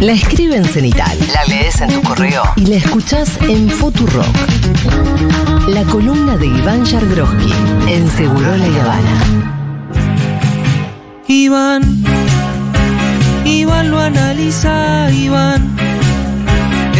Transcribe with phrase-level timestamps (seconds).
[0.00, 4.26] La escribe en cenital, la lees en tu correo y la escuchás en Futurock.
[5.66, 7.52] La columna de Iván Yargroski
[7.88, 9.56] en Seguro La Habana.
[11.26, 12.04] Iván,
[13.44, 15.76] Iván lo analiza, Iván.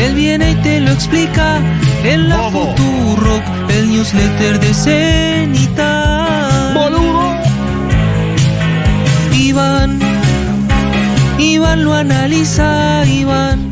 [0.02, 1.60] Él viene y te lo explica
[2.02, 6.17] en la Futurock, el newsletter de Cenital.
[11.68, 13.70] Iván lo analiza, Iván.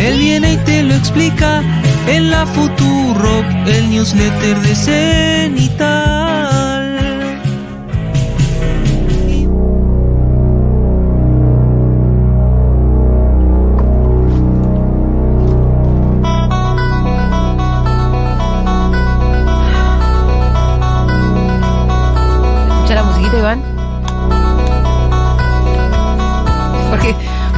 [0.00, 1.62] Él viene y te lo explica
[2.08, 6.03] en la Futurock, el newsletter de Cenital.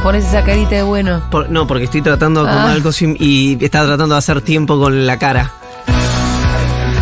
[0.07, 1.21] Pones esa carita de bueno?
[1.29, 2.77] Por- no, porque estoy tratando de acomodar Ah.
[2.77, 5.51] el coso y, y estaba tratando de hacer tiempo con la cara.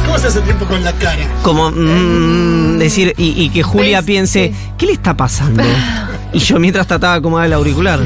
[0.08, 1.22] ¿Cómo se hace tiempo con la cara?
[1.44, 4.08] Como mm, decir, y, y que Julia ¿Ves?
[4.08, 5.62] piense, ¿qué le está pasando?
[6.34, 8.00] Y yo mientras trataba de acomodar el auricular.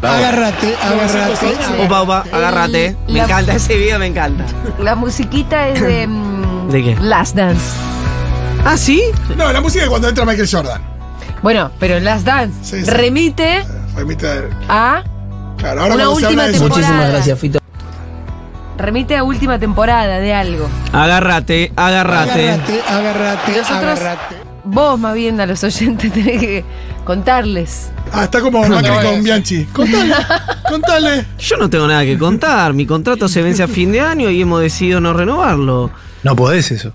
[0.00, 1.82] Agárrate, agárrate.
[1.84, 2.96] Opa, opa, agárrate.
[3.08, 4.44] Me encanta, ese video me encanta.
[4.80, 6.06] La musiquita es de.
[6.06, 6.96] mm, ¿De qué?
[7.00, 7.64] Last Dance.
[8.64, 9.02] ¿Ah, sí?
[9.36, 10.80] No, la música es cuando entra Michael Jordan.
[11.42, 12.90] Bueno, pero Last Dance Sí, sí.
[12.90, 13.64] remite
[13.96, 14.26] Remite
[14.68, 15.02] a.
[15.58, 17.36] Claro, ahora Una se última de temporada.
[17.36, 17.58] Fito.
[18.78, 20.68] Remite a última temporada de algo.
[20.92, 22.50] Agárrate, agárrate.
[22.50, 24.36] Agárrate, agárrate, Nosotros- agárrate.
[24.64, 26.64] Vos, más bien, a los oyentes tenés que
[27.04, 27.90] contarles.
[28.12, 29.64] Ah, está como Macri con Bianchi.
[29.66, 30.14] Contale,
[30.68, 31.26] contale.
[31.38, 32.74] Yo no tengo nada que contar.
[32.74, 35.90] Mi contrato se vence a fin de año y hemos decidido no renovarlo.
[36.22, 36.92] No podés eso.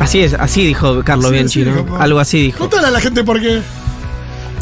[0.00, 1.96] Así es, así dijo Carlos Sí, Bianchi, sí, ¿no?
[1.96, 2.58] Algo así dijo.
[2.58, 3.60] Contale a la gente por qué.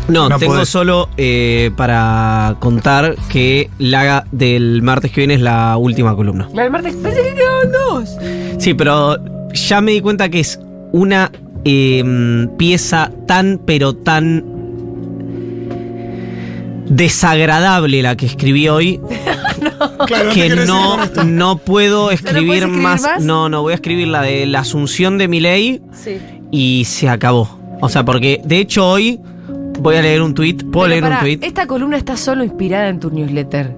[0.08, 0.68] No, No tengo podés.
[0.68, 6.48] solo eh, para contar que la del martes que viene es la última columna.
[6.56, 8.16] El martes pensé que quedaban dos.
[8.58, 9.16] Sí, pero
[9.52, 10.60] ya me di cuenta que es
[10.92, 11.32] una
[11.64, 14.44] eh, pieza tan, pero tan
[16.88, 19.00] desagradable la que escribí hoy
[20.06, 23.24] Claro, que no, no puedo escribir, escribir más, más?
[23.24, 26.18] No, no, voy a escribir la de la asunción de mi ley Sí.
[26.52, 27.58] y se acabó.
[27.80, 29.20] O sea, porque de hecho hoy
[29.80, 30.56] voy a leer un tweet.
[30.56, 31.38] ¿Puedo Pero leer pará, un tweet?
[31.42, 33.74] Esta columna está solo inspirada en tu newsletter.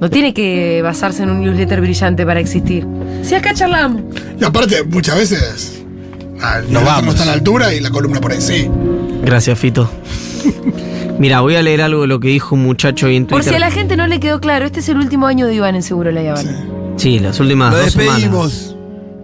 [0.00, 2.86] No tiene que basarse en un newsletter brillante para existir.
[3.22, 4.02] Si acá charlamos.
[4.38, 5.82] Y aparte, muchas veces.
[6.42, 7.14] ah, Nos no vamos.
[7.14, 8.68] está a la altura y la columna por ahí sí.
[9.24, 9.90] Gracias, Fito.
[11.18, 13.52] Mira, voy a leer algo de lo que dijo un muchacho ahí en Por Twitter.
[13.54, 15.74] si a la gente no le quedó claro, este es el último año de Iván
[15.74, 16.66] en Seguro La Habana.
[16.96, 18.75] Sí, las últimas Lo dos semanas.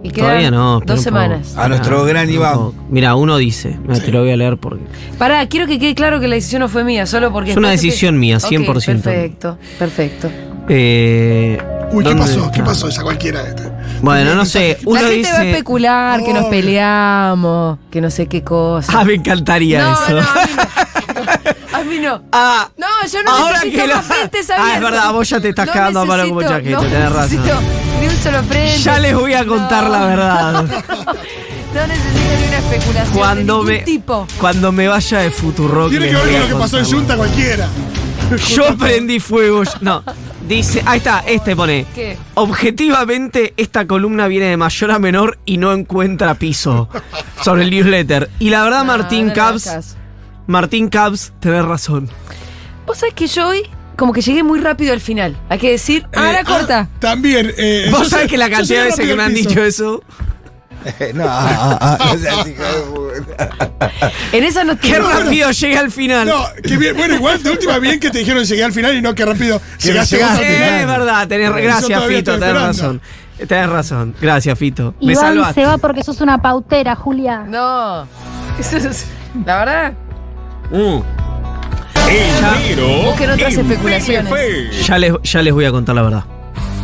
[0.05, 0.81] Y Todavía no.
[0.81, 1.55] dos semanas.
[1.57, 2.71] a nuestro gran Iván.
[2.89, 4.83] Mira, uno dice, mira, te lo voy a leer porque.
[5.17, 7.51] Pará, quiero que quede claro que la decisión no fue mía, solo porque.
[7.51, 8.85] Es una decisión mía, Ok, 100%.
[8.85, 10.29] perfecto, perfecto.
[10.67, 11.57] Eh,
[11.91, 12.51] Uy, ¿qué ¿dónde pasó?
[12.51, 12.89] ¿Qué pasó?
[12.89, 13.47] Ya cualquiera.
[13.47, 13.63] este.
[14.01, 14.77] Bueno, no sé.
[14.85, 15.31] Uno la gente dice.
[15.31, 18.91] va a especular que nos peleamos, que no sé qué cosa.
[18.99, 20.11] Ah, me encantaría no, eso.
[20.15, 20.51] no, a mí
[21.71, 21.77] no.
[21.77, 22.21] A mí no.
[22.33, 25.49] Ah, No, yo no ahora necesito que más frentes Ah, es verdad, vos ya te
[25.49, 27.39] estás No cagando a necesito- chaqueta, no tenés razón.
[28.77, 29.89] Ya les voy a contar No.
[29.89, 30.65] la verdad.
[31.73, 34.27] No necesito ni una especulación Cuando de me, tipo.
[34.39, 35.89] cuando me vaya de Futurock.
[35.89, 36.85] Tiene que ver con a lo que pasó en.
[36.85, 37.67] Junta cualquiera.
[38.49, 39.63] Yo prendí fuego.
[39.81, 40.03] No.
[40.47, 41.87] Dice, ahí está, este pone.
[41.95, 42.15] ¿Qué?
[42.35, 46.89] Objetivamente, esta columna viene de mayor a menor y no encuentra piso
[47.41, 48.29] sobre el newsletter.
[48.37, 49.95] Y la verdad, No, Martín no Cabs.
[50.45, 52.07] Martín Cabs, tenés razón.
[52.85, 53.63] Vos sabés que yo hoy
[53.95, 55.37] como que llegué muy rápido al final.
[55.49, 56.87] Hay que decir, Eh, corta.
[56.91, 57.51] ah, también.
[57.57, 60.03] eh, Vos sabés que la cantidad de veces que me han dicho eso.
[61.13, 62.15] no, ah, ah.
[64.33, 66.27] En esa no Qué rápido llegué al final.
[66.27, 66.95] No, que bien.
[66.97, 69.61] Bueno, igual de última bien que te dijeron llegué al final y no que rápido
[69.81, 70.73] llegaste vos al Sí, final.
[70.81, 72.59] es verdad, tenés gracias, Fito, tenés esperando.
[72.67, 73.01] razón.
[73.47, 74.15] Tenés razón.
[74.21, 74.93] Gracias, Fito.
[75.01, 75.61] Me salvaste.
[75.61, 77.43] se va porque sos una pautera, Julia.
[77.47, 78.07] No.
[78.59, 79.05] Eso es-
[79.45, 79.93] la verdad,
[80.71, 81.01] Mm.
[83.05, 84.85] Busquen otras especulaciones.
[84.87, 86.23] Ya les, ya les voy a contar la verdad.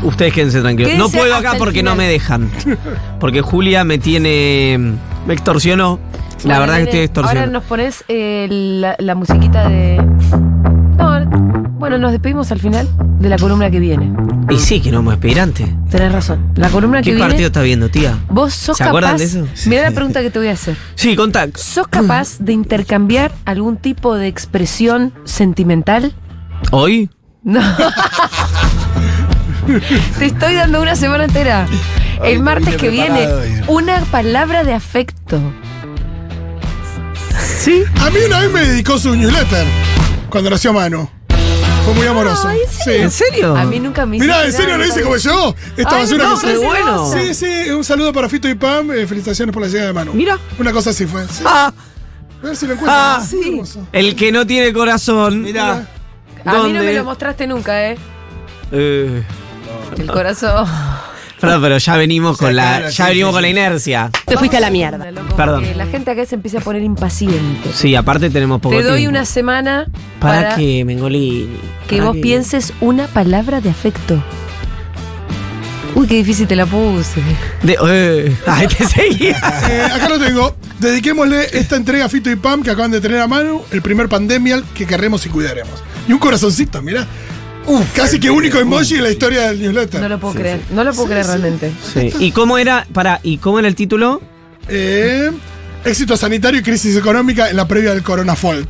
[0.03, 0.91] Ustedes quédense tranquilos.
[0.91, 2.49] Quédense no puedo acá porque no me dejan.
[3.19, 4.93] Porque Julia me tiene.
[5.27, 5.99] Me extorsionó.
[6.45, 7.39] La Bueno, verdad que nene, estoy extorsionado.
[7.47, 10.01] Ahora nos pones eh, la, la musiquita de.
[11.89, 12.87] No, bueno, nos despedimos al final
[13.19, 14.13] de la columna que viene.
[14.51, 15.75] Y sí, que no me aspirante.
[15.89, 16.51] Tenés razón.
[16.53, 17.27] La columna que ¿Qué viene.
[17.27, 18.15] partido está viendo, tía?
[18.29, 18.89] Vos sos ¿Se capaz.
[18.89, 19.47] acuerdan de eso?
[19.65, 20.77] Mira la pregunta que te voy a hacer.
[20.93, 21.47] Sí, contá.
[21.55, 26.13] ¿Sos capaz de intercambiar algún tipo de expresión sentimental?
[26.69, 27.09] ¿Hoy?
[27.41, 27.59] No.
[30.19, 31.65] Te estoy dando una semana entera.
[32.23, 33.27] El martes que viene,
[33.67, 35.41] una palabra de afecto.
[37.57, 37.83] Sí.
[38.01, 39.65] A mí una vez me dedicó su newsletter.
[40.29, 41.09] cuando nació Manu.
[41.85, 42.47] Fue muy amoroso.
[42.47, 42.91] Ay, sí.
[42.91, 43.55] ¿En serio?
[43.55, 45.55] A mí nunca me Mirá, hiciste ¿en serio lo hice como yo?
[45.75, 47.11] Esta Ay, basura no, que qué se- bueno.
[47.13, 48.91] Sí, sí, un saludo para Fito y Pam.
[48.91, 50.13] eh, felicitaciones por la llegada de Manu.
[50.13, 50.37] Mira.
[50.59, 51.25] Una cosa así fue.
[51.27, 51.43] sí.
[51.45, 51.71] Ah,
[52.41, 52.95] A ver si lo encuentro.
[52.97, 53.23] Ah,
[53.91, 55.41] el que no tiene corazón.
[55.41, 55.87] Mira.
[56.45, 57.97] A mí no me lo mostraste nunca, ¿eh?
[58.71, 59.23] Eh,
[59.97, 60.67] El corazón.
[61.39, 64.09] pero, pero ya venimos con la, ya venimos con la inercia.
[64.25, 65.05] Te fuiste a la mierda.
[65.35, 65.61] Perdón.
[65.61, 67.71] porque La gente acá se empieza a poner impaciente.
[67.73, 69.17] Sí, aparte tenemos poco Te doy tiempo.
[69.17, 69.87] una semana
[70.19, 71.47] ¿Para, para, qué, Mengolini?
[71.87, 72.21] que ¿Para vos qué?
[72.21, 74.21] pienses una palabra de afecto.
[75.95, 77.21] Uy, qué difícil te la puse.
[77.63, 79.37] De, eh, ay, te seguía.
[79.69, 80.55] Eh, acá lo tengo.
[80.79, 84.07] Dediquémosle esta entrega a Fito y Pam que acaban de tener a Manu, el primer
[84.07, 85.83] pandemial que querremos y cuidaremos.
[86.07, 87.05] Y un corazoncito, mirá.
[87.65, 90.01] Uf, casi que único emoji en la historia del newsletter.
[90.01, 90.59] No lo puedo creer.
[90.71, 91.71] No lo puedo creer realmente.
[91.93, 92.11] Sí.
[92.19, 92.87] ¿Y cómo era?
[92.93, 94.21] Para, ¿y cómo era el título?
[94.67, 95.29] Eh,
[95.85, 98.67] éxito sanitario y crisis económica en la previa del Corona Fault.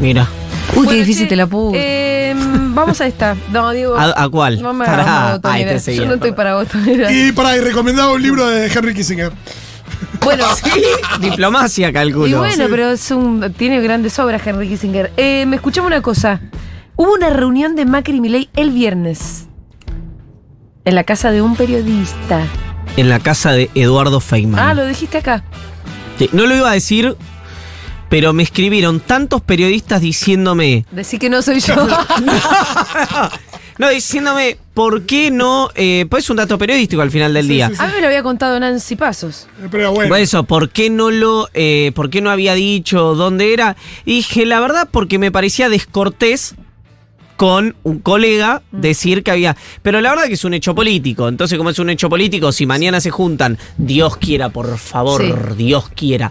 [0.00, 0.26] Mira.
[0.70, 1.76] Uy, Bueno, qué difícil che, te la puse.
[1.78, 2.34] Eh,
[2.74, 3.36] vamos a esta.
[3.52, 3.96] No, digo.
[3.96, 4.62] ¿A, a cuál?
[4.62, 5.02] No me Pará.
[5.02, 5.72] hagas Ay, botonera.
[5.72, 6.02] te seguía.
[6.02, 7.12] Yo no estoy para botonera.
[7.12, 9.32] Y para y recomendado un libro de Henry Kissinger.
[10.22, 10.44] Bueno,
[11.20, 12.26] Diplomacia, calculo.
[12.26, 12.70] y bueno, Sí.
[12.70, 15.10] pero es un, tiene grandes obras Henry Kissinger.
[15.16, 16.40] Eh, me escuchamos una cosa.
[17.02, 19.46] Hubo una reunión de Macri y Milei el viernes.
[20.84, 22.46] En la casa de un periodista.
[22.98, 24.60] En la casa de Eduardo Feynman.
[24.60, 25.42] Ah, lo dijiste acá.
[26.18, 27.16] Sí, No lo iba a decir,
[28.10, 30.84] pero me escribieron tantos periodistas diciéndome.
[30.90, 31.74] Decí que no soy yo.
[33.78, 35.70] No, diciéndome, ¿por qué no?
[35.74, 37.68] Eh, pues es un dato periodístico al final del Sí, día.
[37.70, 37.82] sí, sí.
[37.82, 39.46] A mí me lo había contado Nancy Pasos.
[39.62, 40.10] Eh, Pero bueno.
[40.10, 43.76] Por eso, ¿por qué no lo, eh, por qué no había dicho dónde era?
[44.04, 46.56] Y dije, la verdad, porque me parecía descortés
[47.40, 48.80] con un colega Mm.
[48.82, 49.56] decir que había.
[49.80, 51.26] Pero la verdad que es un hecho político.
[51.26, 55.32] Entonces, como es un hecho político, si mañana se juntan, Dios quiera, por favor, Sí.
[55.56, 56.30] Dios quiera.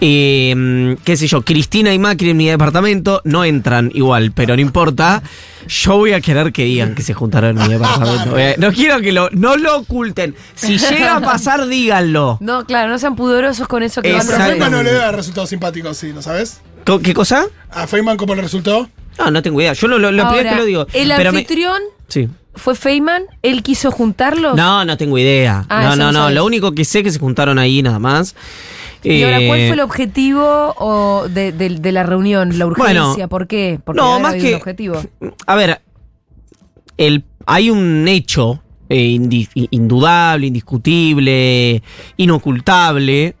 [0.00, 4.62] eh, qué sé yo, Cristina y Macri en mi departamento no entran igual, pero no
[4.62, 5.22] importa.
[5.68, 8.36] Yo voy a querer que digan que se juntaron en mi departamento.
[8.36, 10.34] Eh, No quiero que lo, no lo oculten.
[10.56, 12.38] Si llega a pasar, díganlo.
[12.40, 14.50] No, claro, no sean pudorosos con eso que Pero van a a Exacto.
[14.50, 16.60] Feynman no le da resultados simpáticos, sí, ¿no sabes?
[17.04, 17.46] ¿Qué cosa?
[17.70, 18.88] ¿A Feynman cómo le resultó?
[19.24, 19.72] No, no tengo idea.
[19.74, 20.86] Yo lo, lo, lo primero que lo digo.
[20.92, 22.28] El pero me- anfitrión sí.
[22.54, 23.22] fue Feynman.
[23.42, 24.56] Él quiso juntarlos.
[24.56, 25.64] No, no tengo idea.
[25.68, 26.34] Ah, no, no, no sabes.
[26.34, 28.34] Lo único que sé es que se juntaron ahí nada más.
[29.02, 32.58] Y ahora, ¿cuál Eh, fue el objetivo o de, de- de la reunión?
[32.58, 32.94] ¿La urgencia?
[33.14, 33.78] Bueno, ¿Por qué?
[33.82, 35.02] Porque no, más que- un objetivo.
[35.46, 35.80] A ver,
[36.98, 41.82] el, hay un hecho eh, indi- indudable, indiscutible,
[42.18, 43.36] inocultable,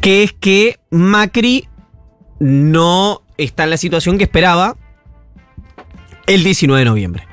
[0.00, 1.68] que es que Macri
[2.38, 4.76] no está en la situación que esperaba
[6.26, 7.26] el 19 de noviembre.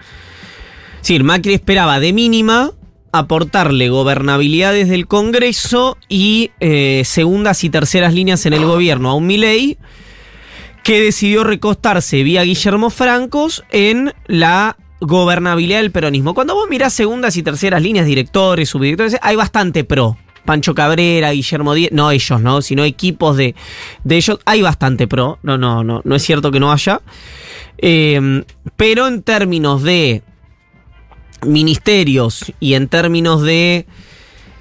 [0.95, 2.71] Es decir, Macri esperaba de mínima
[3.12, 9.15] aportarle gobernabilidad desde el Congreso y eh, segundas y terceras líneas en el gobierno a
[9.15, 9.77] un Milei
[10.83, 16.33] que decidió recostarse vía Guillermo Francos en la gobernabilidad del peronismo.
[16.33, 20.18] Cuando vos mirás segundas y terceras líneas, directores, subdirectores, hay bastante pro.
[20.45, 22.61] Pancho Cabrera, Guillermo Díez, no ellos, ¿no?
[22.61, 23.55] Sino equipos de,
[24.03, 25.39] de ellos, hay bastante pro.
[25.43, 27.01] No, no, no, no es cierto que no haya.
[27.77, 28.43] Eh,
[28.75, 30.23] pero en términos de
[31.45, 33.85] ministerios y en términos de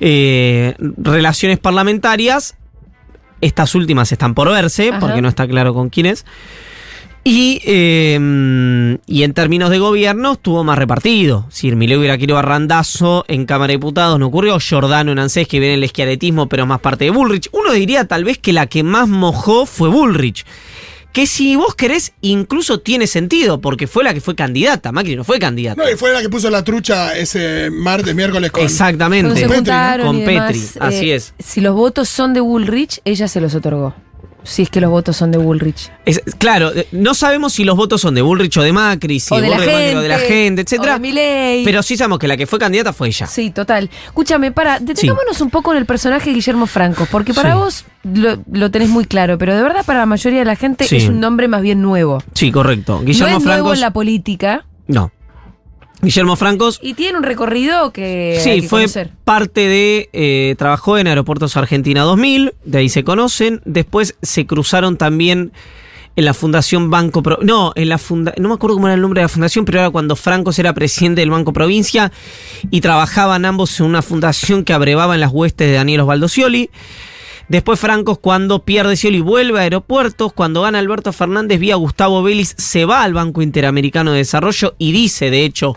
[0.01, 2.57] eh, relaciones parlamentarias,
[3.41, 4.99] estas últimas están por verse, Ajá.
[5.01, 6.25] porque no está claro con quiénes.
[7.23, 11.47] Y, eh, y en términos de gobierno estuvo más repartido.
[11.51, 14.59] Si Milei hubiera querido a Randazo en Cámara de Diputados, no ocurrió.
[14.59, 17.49] Giordano en ANSES, que viene el esquiaretismo, pero es más parte de Bullrich.
[17.53, 20.47] Uno diría tal vez que la que más mojó fue Bullrich.
[21.13, 24.93] Que si vos querés, incluso tiene sentido, porque fue la que fue candidata.
[24.93, 25.83] Macri no fue candidata.
[25.83, 28.63] No, y fue la que puso la trucha ese martes, miércoles con.
[28.63, 29.47] Exactamente.
[29.47, 31.35] Con demás, Petri, así eh, es.
[31.39, 33.93] Si los votos son de Woolrich, ella se los otorgó.
[34.43, 35.91] Si es que los votos son de Woolrich.
[36.05, 39.35] Es- claro, eh, no sabemos si los votos son de Bullrich o de Macri, si
[39.35, 39.97] o de la Bullrich gente.
[39.97, 40.99] o de la gente, O etcétera.
[40.99, 41.63] de.
[41.65, 43.27] Pero sí sabemos que la que fue candidata fue ella.
[43.27, 43.91] Sí, total.
[44.07, 47.59] Escúchame, para, detengámonos un poco en el personaje de Guillermo Franco, porque para Sí.
[47.59, 50.85] vos lo, lo tenés muy claro, pero de verdad para la mayoría de la gente
[50.85, 50.97] Sí.
[50.97, 52.23] es un nombre más bien nuevo.
[52.35, 53.01] Sí, correcto.
[53.05, 55.13] Guillermo no es nuevo en la política No.
[56.03, 56.79] Guillermo Francos.
[56.83, 59.11] y tiene un recorrido que hay Sí, que fue conocer.
[59.25, 60.09] parte de.
[60.13, 63.61] eh, trabajó en Aeropuertos Argentina 2000, de ahí se conocen.
[63.65, 65.53] Después se cruzaron también
[66.17, 67.39] en la Fundación Banco Pro.
[67.43, 69.79] No, en la funda, No me acuerdo cómo era el nombre de la fundación, pero
[69.79, 72.11] era cuando Francos era presidente del Banco Provincia
[72.71, 76.71] y trabajaban ambos en una fundación que abrevaba en las huestes de Daniel Osvaldo Scioli.
[77.51, 82.55] Después Francos cuando pierde Scioli vuelve a aeropuertos, cuando gana Alberto Fernández vía Gustavo Vélez
[82.57, 85.75] se va al Banco Interamericano de Desarrollo y dice de hecho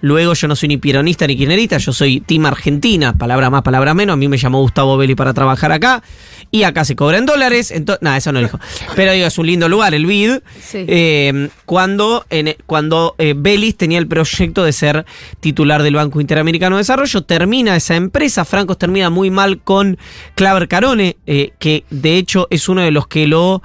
[0.00, 3.94] Luego yo no soy ni peronista ni kirchnerista, yo soy team Argentina, palabra más, palabra
[3.94, 4.14] menos.
[4.14, 6.02] A mí me llamó Gustavo Belli para trabajar acá
[6.50, 7.70] y acá se cobra en dólares.
[7.70, 8.60] Entonces, nada, eso no lo dijo.
[8.94, 10.38] Pero digo, es un lindo lugar, el BID.
[10.60, 10.84] Sí.
[10.86, 15.06] Eh, cuando en, cuando eh, Belis tenía el proyecto de ser
[15.40, 18.44] titular del Banco Interamericano de Desarrollo, termina esa empresa.
[18.44, 19.98] Francos termina muy mal con
[20.34, 23.62] Claver Carone, eh, que de hecho es uno de los que lo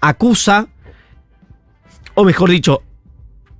[0.00, 0.68] acusa,
[2.14, 2.82] o mejor dicho,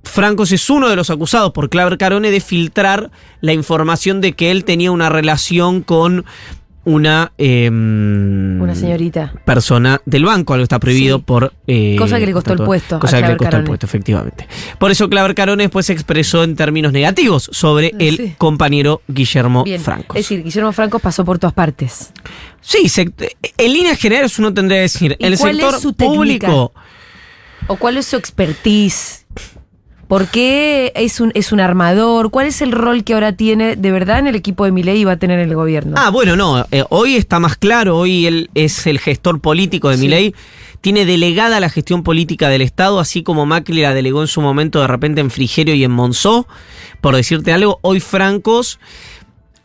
[0.05, 4.51] Francos es uno de los acusados por Claver Carone de filtrar la información de que
[4.51, 6.25] él tenía una relación con
[6.87, 9.33] una em, Una señorita.
[9.43, 11.23] persona del banco, algo está prohibido Sí.
[11.25, 11.51] por...
[11.65, 14.47] eh, Cosa que le costó el puesto a Cosa que le costó el puesto, efectivamente.
[14.77, 19.81] Por eso Claver Carone después se expresó en términos negativos sobre el compañero Guillermo Bien.
[19.81, 20.15] Francos.
[20.15, 22.11] Es decir, Guillermo Franco pasó por todas partes.
[22.61, 23.11] sí, se-
[23.57, 26.47] en líneas generales uno tendría que decir, ¿Y en el cuál es sector técnica?
[26.47, 26.73] público...
[27.67, 29.25] ¿O cuál es su expertise?
[30.07, 32.29] ¿Por qué es un, es un armador?
[32.29, 35.03] ¿Cuál es el rol que ahora tiene de verdad en el equipo de Milei y
[35.03, 35.95] va a tener en el gobierno?
[35.97, 36.65] Ah, bueno, no.
[36.71, 37.97] eh, hoy está más claro.
[37.97, 40.01] Hoy él es el gestor político de Sí.
[40.03, 40.35] Milei.
[40.81, 44.79] Tiene delegada la gestión política del Estado, así como Macri la delegó en su momento
[44.81, 46.47] de repente en Frigerio y en Monzó.
[47.01, 48.79] Por decirte algo, hoy Francos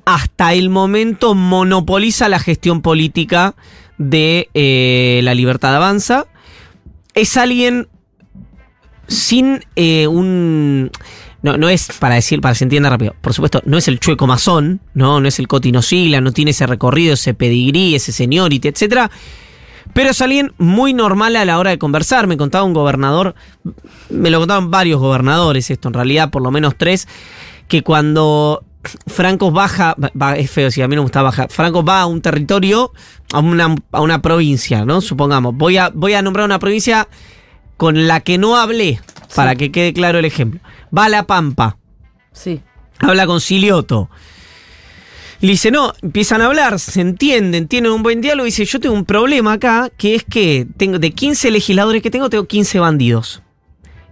[0.06, 3.54] hasta el momento monopoliza la gestión política
[3.98, 6.24] de eh, la Libertad Avanza.
[7.12, 7.88] Es alguien
[9.10, 10.90] sin eh, un...
[11.42, 13.14] No, no es para decir, para que se entienda rápido.
[13.20, 16.66] Por supuesto, no es el chueco masón, no, no es el cotinosila, no tiene ese
[16.66, 19.10] recorrido, ese pedigrí, ese seniority, etcétera.
[19.94, 22.26] Pero es alguien muy normal a la hora de conversar.
[22.26, 23.34] Me contaba un gobernador,
[24.10, 27.08] me lo contaban varios gobernadores, esto en realidad, por lo menos tres,
[27.68, 28.62] que cuando
[29.06, 32.06] Franco baja, va- es feo si a mí no me gusta bajar, Franco va a
[32.06, 32.92] un territorio,
[33.32, 35.00] a una, a una provincia, ¿no?
[35.00, 37.08] Supongamos, voy a, voy a nombrar una provincia
[37.80, 39.00] con la que no hablé,
[39.34, 40.60] para que quede claro el ejemplo.
[40.94, 41.78] Va a La Pampa,
[42.30, 42.60] Sí.
[42.98, 44.10] habla con Silioto.
[45.40, 48.46] Le dice, no, empiezan a hablar, se entienden, tienen un buen diálogo.
[48.46, 52.10] Y dice, yo tengo un problema acá, que es que tengo de 15 legisladores que
[52.10, 53.40] tengo, tengo 15 bandidos.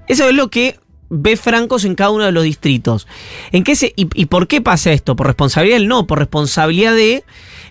[0.06, 3.06] Eso es lo que ve Francos en cada uno de los distritos.
[3.52, 5.14] ¿En qué se, y, y por qué pasa esto?
[5.14, 5.88] ¿Por responsabilidad de él?
[5.88, 7.22] No, por responsabilidad de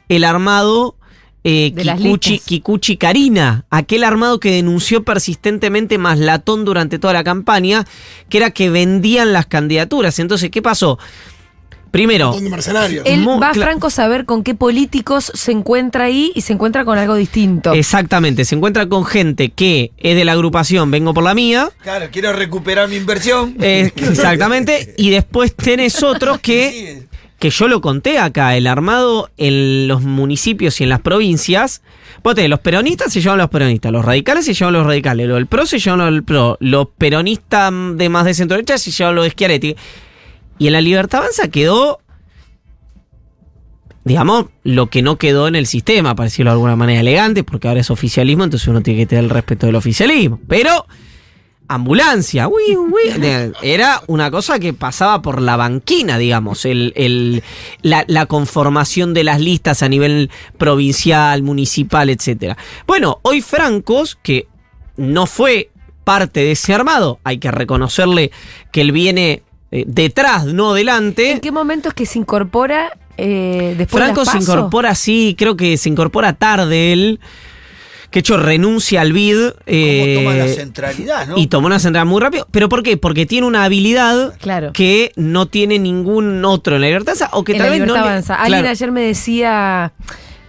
[0.09, 0.95] el armado
[1.49, 7.85] eh, Kikuchi, Karina, aquel armado que denunció persistentemente más latón durante toda la campaña,
[8.27, 10.19] que era que vendían las candidaturas.
[10.19, 10.99] Entonces, ¿qué pasó?
[11.91, 13.05] Primero, mercenarios.
[13.05, 16.97] Él va a Franco saber con qué políticos se encuentra ahí y se encuentra con
[16.97, 17.73] algo distinto.
[17.73, 21.69] exactamente, se encuentra con gente que es de la agrupación Vengo por la mía.
[21.81, 23.55] Claro, quiero recuperar mi inversión.
[23.61, 24.93] eh, exactamente.
[24.97, 27.03] Y después tenés otros que,
[27.39, 31.81] que yo lo conté acá, el armado en los municipios y en las provincias.
[32.23, 35.45] Vos los peronistas se llevan los peronistas, los radicales se llevan los radicales, los del
[35.45, 39.25] PRO se llevan los PRO, los peronistas de más de centro derecha se llevan los
[39.25, 39.75] de Schiaretti.
[40.57, 41.99] Y en la Libertad Avanza quedó,
[44.03, 47.67] digamos, lo que no quedó en el sistema, para decirlo de alguna manera elegante, porque
[47.67, 50.39] ahora es oficialismo, entonces uno tiene que tener el respeto del oficialismo.
[50.47, 50.87] Pero
[51.67, 53.11] ambulancia, uy, uy,
[53.61, 57.43] era una cosa que pasaba por la banquina, digamos, el, el-
[57.81, 62.57] la, la conformación de las listas a nivel provincial, municipal, etcétera.
[62.85, 64.47] Bueno, hoy Francos, que
[64.95, 65.69] no fue
[66.03, 68.31] parte de ese armado, hay que reconocerle
[68.71, 71.31] que él viene eh, detrás, no delante.
[71.31, 74.51] ¿En qué momento es que se incorpora eh, después Franco de las se PASO?
[74.59, 77.19] incorpora así, creo que se incorpora tarde él.
[78.17, 79.37] Que hecho renuncia al BID.
[79.51, 81.37] ¿Cómo eh, toma la centralidad, no?
[81.37, 82.47] y tomó una central muy rápido.
[82.49, 82.97] ¿Pero por qué?
[82.97, 84.73] Porque tiene una habilidad Claro.
[84.73, 87.87] que no tiene ningún otro en la libertad Avanza, o que en tal la vez
[87.87, 88.33] no le- avanza.
[88.33, 88.71] Alguien Claro.
[88.71, 89.93] ayer me decía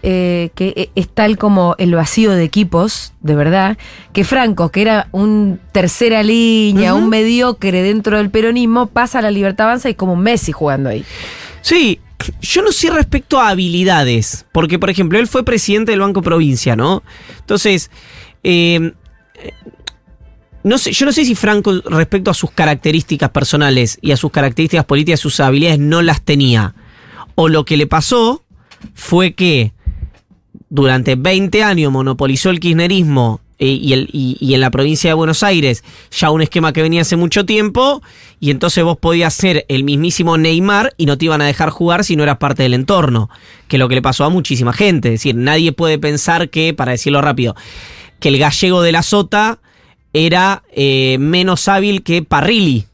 [0.02, 3.76] eh, que eh, es tal como el vacío de equipos, de verdad,
[4.14, 9.30] que Franco, que era un tercera línea, un mediocre dentro del peronismo, pasa a la
[9.30, 11.04] libertad avanza y como un Messi jugando ahí.
[11.60, 12.00] Sí,
[12.40, 16.76] yo no sé respecto a habilidades, porque por ejemplo él fue presidente del Banco Provincia,
[16.76, 17.02] ¿no?
[17.38, 17.90] Entonces,
[18.42, 18.92] eh,
[20.64, 24.30] no sé, yo no sé si Franco respecto a sus características personales y a sus
[24.30, 26.75] características políticas, sus habilidades no las tenía.
[27.34, 28.44] O lo que le pasó
[28.94, 29.72] fue que
[30.68, 35.42] durante 20 años monopolizó el kirchnerismo y, el- y- y en la provincia de Buenos
[35.42, 38.02] Aires ya un esquema que venía hace mucho tiempo
[38.40, 42.04] y entonces vos podías ser el mismísimo Neymar y no te iban a dejar jugar
[42.04, 43.30] si no eras parte del entorno,
[43.66, 45.08] que es lo que le pasó a muchísima gente.
[45.08, 47.56] Es decir, nadie puede pensar que, para decirlo rápido,
[48.20, 49.58] que el gallego de la sota
[50.12, 52.86] era eh, menos hábil que Parrilli.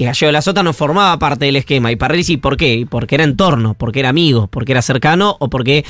[0.00, 1.90] Y Gallego de la Sota no formaba parte del esquema.
[1.90, 2.86] Y Parrilli sí, ¿por qué?
[2.88, 5.84] Porque era entorno, porque era amigo, porque era cercano o porque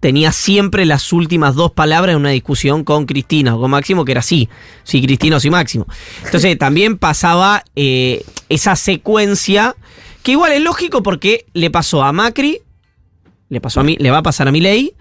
[0.00, 4.12] tenía siempre las últimas dos palabras en una discusión con Cristina o con Máximo, que
[4.12, 4.48] era sí,
[4.84, 5.86] sí Cristina o sí Máximo.
[6.24, 9.74] Entonces también pasaba eh, esa secuencia
[10.22, 12.60] Que igual es lógico porque le pasó a Macri,
[13.48, 14.94] le pasó a mí, le va a pasar a Milei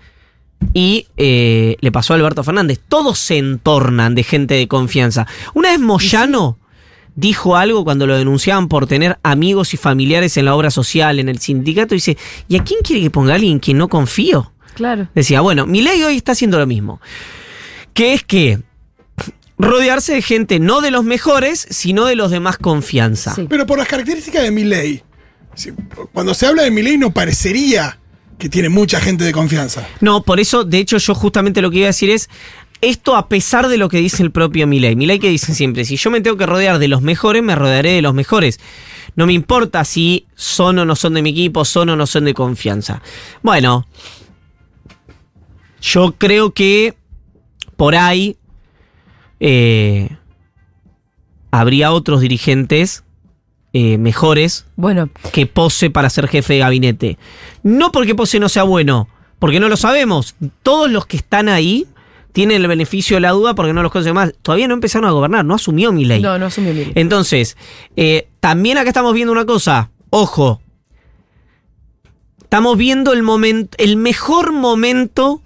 [0.73, 2.79] y eh, le pasó a Alberto Fernández.
[2.87, 5.27] Todos se entornan de gente de confianza.
[5.53, 6.57] Una vez Moyano
[7.15, 11.29] dijo algo cuando lo denunciaban por tener amigos y familiares en la obra social, en
[11.29, 14.51] el sindicato, y dice, ¿y a quién quiere que ponga a alguien que no confío?
[14.75, 15.09] Claro.
[15.15, 17.01] Decía, bueno, Milei hoy está haciendo lo mismo.
[17.93, 18.59] Que es que
[19.57, 23.33] rodearse de gente no de los mejores, sino de los de más confianza.
[23.33, 23.47] Sí.
[23.49, 25.03] Pero por las características de Milei.
[25.55, 25.71] sí,
[26.13, 27.97] Cuando se habla de Milei no parecería
[28.37, 29.87] que tiene mucha gente de confianza.
[30.01, 32.29] No, por eso, de hecho, yo justamente lo que iba a decir es.
[32.81, 34.97] Esto a pesar de lo que dice el propio Milei.
[34.97, 37.91] Milei que dice siempre, si yo me tengo que rodear de los mejores, me rodearé
[37.93, 38.59] de los mejores.
[39.15, 42.25] No me importa si son o no son de mi equipo, son o no son
[42.25, 43.01] de confianza.
[43.41, 43.87] Bueno,
[45.85, 46.95] yo creo que
[47.77, 48.37] por ahí
[49.39, 50.09] eh,
[51.51, 53.03] habría otros dirigentes
[53.71, 57.17] eh, mejores Bueno, que Pose para ser jefe de gabinete.
[57.61, 60.35] No porque Pose no sea bueno, porque no lo sabemos.
[60.63, 61.85] Todos los que están ahí
[62.31, 64.33] tienen el beneficio de la duda porque no los conocen más.
[64.41, 66.21] Todavía no empezaron a gobernar, no asumió mi ley.
[66.21, 66.93] no, no asumió Milei.
[66.95, 67.57] Entonces,
[67.95, 69.91] eh, también acá estamos viendo una cosa.
[70.09, 70.61] Ojo.
[72.41, 75.41] Estamos viendo el momento, el mejor momento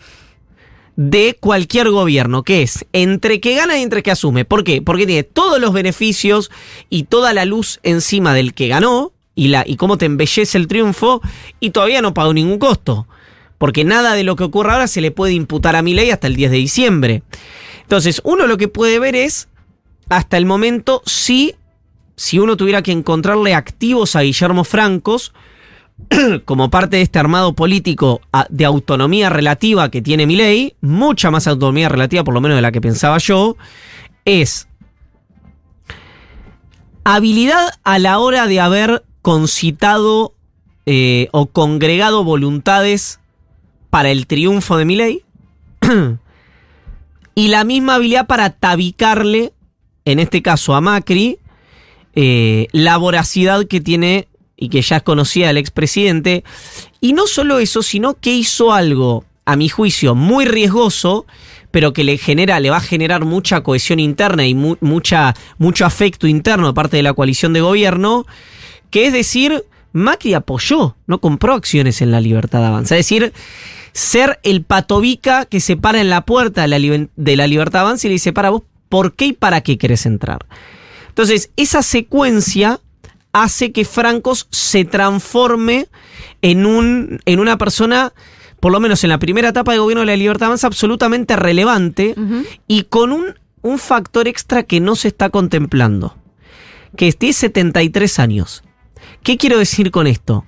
[1.00, 4.44] de cualquier gobierno, que es entre que gana y entre que asume.
[4.44, 4.82] ¿Por qué?
[4.82, 6.52] Porque tiene todos los beneficios
[6.90, 10.68] y toda la luz encima del que ganó y, la, y cómo te embellece el
[10.68, 11.22] triunfo
[11.62, 13.08] y todavía no pagó ningún costo.
[13.58, 16.28] Porque nada de lo que ocurra ahora se le puede imputar a mi ley hasta
[16.28, 17.24] el 10 de diciembre.
[17.84, 19.48] Entonces, uno lo que puede ver es,
[20.10, 21.56] hasta el momento, si,
[22.18, 25.32] si uno tuviera que encontrarle activos a Guillermo Francos,
[26.46, 31.48] como parte de este armado político a- de autonomía relativa que tiene Milei, mucha más
[31.48, 33.58] autonomía relativa, por lo menos de la que pensaba yo,
[34.26, 34.68] es
[37.04, 40.34] habilidad a la hora de haber concitado
[40.86, 43.20] eh, o congregado voluntades
[43.90, 45.24] para el triunfo de Milei
[47.36, 49.54] y la misma habilidad para tabicarle,
[50.06, 51.40] en este caso a Macri,
[52.16, 54.28] eh, la voracidad que tiene
[54.60, 56.44] y que ya es conocida del expresidente.
[57.00, 61.26] Y no solo eso, sino que hizo algo, a mi juicio, muy riesgoso,
[61.72, 65.86] pero que le genera, le va a generar mucha cohesión interna y mu- mucha, mucho
[65.86, 68.26] afecto interno de parte de la coalición de gobierno,
[68.90, 72.96] que es decir, Macri apoyó, no compró acciones en la libertad avanza.
[72.98, 73.34] Es decir,
[73.94, 78.08] ser el patobica que se para en la puerta de la, de la libertad avanza
[78.08, 80.46] y le dice, para vos, ¿por qué y para qué querés entrar?
[81.08, 82.80] Entonces, esa secuencia
[83.32, 85.88] hace que Francos se transforme
[86.42, 88.14] en, un, en una persona,
[88.60, 92.16] por lo menos en la primera etapa de gobierno de la Libertad Avanza, absolutamente relevante
[92.68, 96.18] y con un, un factor extra que no se está contemplando,
[96.96, 98.64] que esté 73 años.
[99.24, 100.46] ¿Qué quiero decir con esto?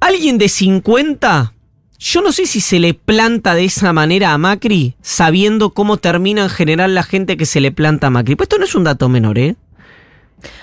[0.00, 1.52] Alguien de 50,
[1.98, 6.42] yo no sé si se le planta de esa manera a Macri, sabiendo cómo termina
[6.42, 8.36] en general la gente que se le planta a Macri.
[8.36, 9.56] Pues esto no es un dato menor, ¿eh?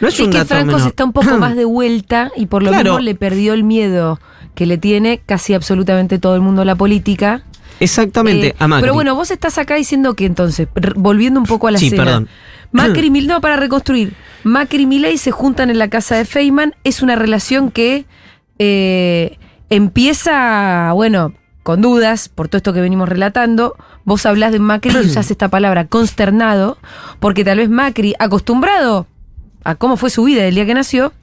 [0.01, 0.87] No es, Es un que dato Francos menor.
[0.89, 2.83] está un poco más de vuelta y por lo Claro.
[2.93, 4.19] mismo le perdió el miedo
[4.55, 7.43] que le tiene casi absolutamente todo el mundo a la política.
[7.79, 8.81] Exactamente, Eh, a Macri.
[8.81, 12.03] Pero bueno, vos estás acá diciendo que entonces, volviendo un poco a la Sí, escena.
[12.05, 12.27] perdón.
[12.71, 14.13] Macri Mil- no, para reconstruir.
[14.43, 16.73] Macri y Milei se juntan en la casa de Feynman.
[16.83, 18.05] Es una relación que
[18.59, 19.37] eh,
[19.69, 23.75] empieza, bueno, con dudas, por todo esto que venimos relatando.
[24.05, 26.77] Vos hablás de Macri y usás esta palabra consternado,
[27.19, 29.07] porque tal vez Macri, acostumbrado
[29.63, 31.13] a cómo fue su vida el día que nació,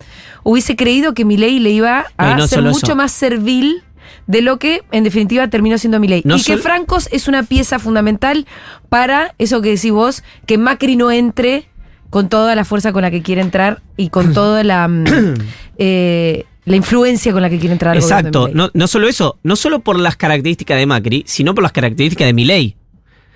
[0.43, 2.97] hubiese creído que Milei le iba a No, y no ser mucho eso.
[2.97, 3.83] más servil
[4.27, 6.23] de lo que en definitiva terminó siendo Milei.
[6.25, 8.47] No y que Francos es una pieza fundamental
[8.89, 11.69] para eso que decís vos, que Macri no entre
[12.11, 15.35] con toda la fuerza con la que quiere entrar y con toda la, mm,
[15.79, 17.97] eh, la influencia con la que quiere entrar.
[17.97, 21.73] Exacto, no, no solo eso, no solo por las características de Macri, sino por las
[21.73, 22.77] características de Milei.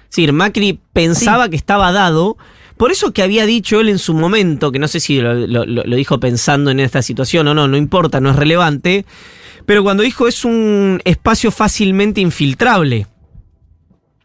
[0.04, 2.38] Es decir, Macri pensaba que estaba dado,
[2.78, 5.66] por eso que había dicho él en su momento, que no sé si lo, lo-
[5.66, 9.04] lo- lo dijo pensando en esta situación o no, no importa, no es relevante,
[9.66, 13.06] pero cuando dijo es un espacio fácilmente infiltrable.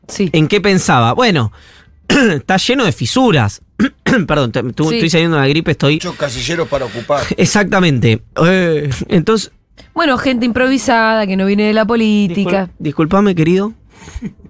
[0.07, 0.29] Sí.
[0.33, 1.13] ¿En qué pensaba?
[1.13, 1.51] Bueno,
[2.07, 3.61] está lleno de fisuras.
[4.27, 4.95] Perdón, te- tu- Sí.
[4.95, 5.95] estoy saliendo de la gripe, estoy...
[5.95, 7.23] Muchos casilleros para ocupar.
[7.37, 8.21] Exactamente.
[8.45, 9.51] Eh, entonces,
[9.93, 12.67] Bueno, gente improvisada que no viene de la política.
[12.67, 13.73] Discul- Disculpame, querido.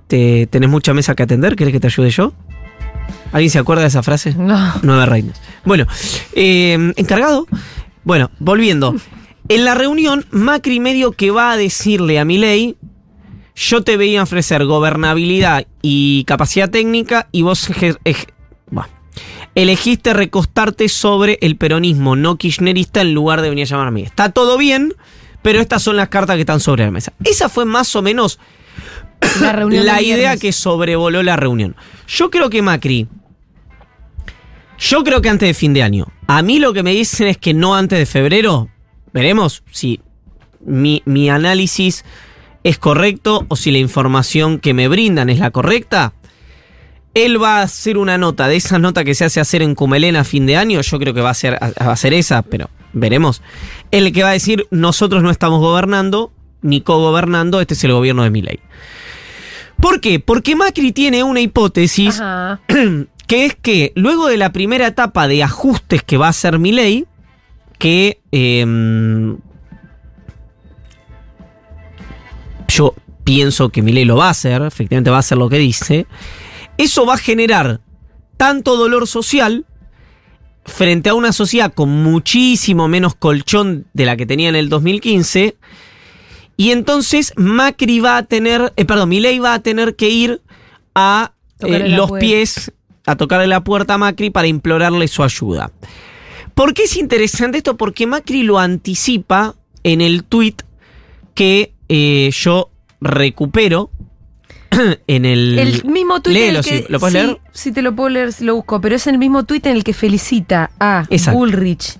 [0.07, 1.55] ¿Te, ¿Tenés mucha mesa que atender?
[1.55, 2.33] ¿Querés que te ayude yo?
[3.31, 4.35] ¿Alguien se acuerda de esa frase?
[4.35, 4.73] No.
[4.83, 5.41] Nueve reinas.
[5.65, 5.87] Bueno,
[6.33, 7.47] eh, encargado.
[8.03, 8.95] Bueno, volviendo.
[9.49, 12.77] En la reunión, Macri medio que va a decirle a Milei,
[13.55, 17.69] yo te veía ofrecer gobernabilidad y capacidad técnica y vos
[18.71, 18.89] bah,
[19.53, 24.01] elegiste recostarte sobre el peronismo no kirchnerista en lugar de venir a llamar a mí.
[24.03, 24.93] Está todo bien,
[25.41, 27.13] pero estas son las cartas que están sobre la mesa.
[27.23, 28.39] Esa fue más o menos
[29.41, 31.75] La la idea que sobrevoló la reunión.
[32.07, 33.07] Yo creo que Macri.
[34.77, 36.07] Yo creo que antes de fin de año.
[36.27, 38.69] A mí lo que me dicen es que no antes de febrero.
[39.13, 40.01] Veremos si
[40.65, 42.03] mi, mi análisis
[42.63, 46.13] es correcto o si la información que me brindan es la correcta.
[47.13, 50.21] Él va a hacer una nota, de esa nota que se hace hacer en Cumelena
[50.21, 53.43] a fin de año, yo creo que va a ser, va a esa, pero veremos.
[53.91, 56.31] El que va a decir, nosotros no estamos gobernando,
[56.63, 58.59] ni co-gobernando, este es el gobierno de Milei.
[59.79, 60.19] ¿Por qué?
[60.19, 62.61] Porque Macri tiene una hipótesis Ajá.
[63.27, 67.05] que es que luego de la primera etapa de ajustes que va a hacer Milei,
[67.79, 69.37] que em,
[72.67, 76.07] yo pienso que Milei lo va a hacer, efectivamente va a hacer lo que dice,
[76.77, 77.81] eso va a generar
[78.37, 79.65] tanto dolor social
[80.65, 85.55] frente a una sociedad con muchísimo menos colchón de la que tenía en el 2015,
[86.57, 90.41] y entonces Macri va a tener, eh, perdón, Milei va a tener que ir
[90.95, 92.71] a eh, los pies,
[93.05, 95.71] a tocarle la puerta a Macri para implorarle su ayuda.
[96.53, 97.77] ¿Por qué es interesante esto?
[97.77, 100.55] Porque Macri lo anticipa en el tweet
[101.33, 102.69] que eh, yo
[103.01, 103.89] recupero
[105.07, 105.57] en el...
[105.57, 106.85] El mismo tuit en el que, sí.
[106.89, 107.41] ¿Lo puedes sí, leer?
[107.51, 109.83] Sí, te lo puedo leer si lo busco, pero es el mismo tuit en el
[109.83, 111.39] que felicita a Exacto.
[111.39, 111.97] Bullrich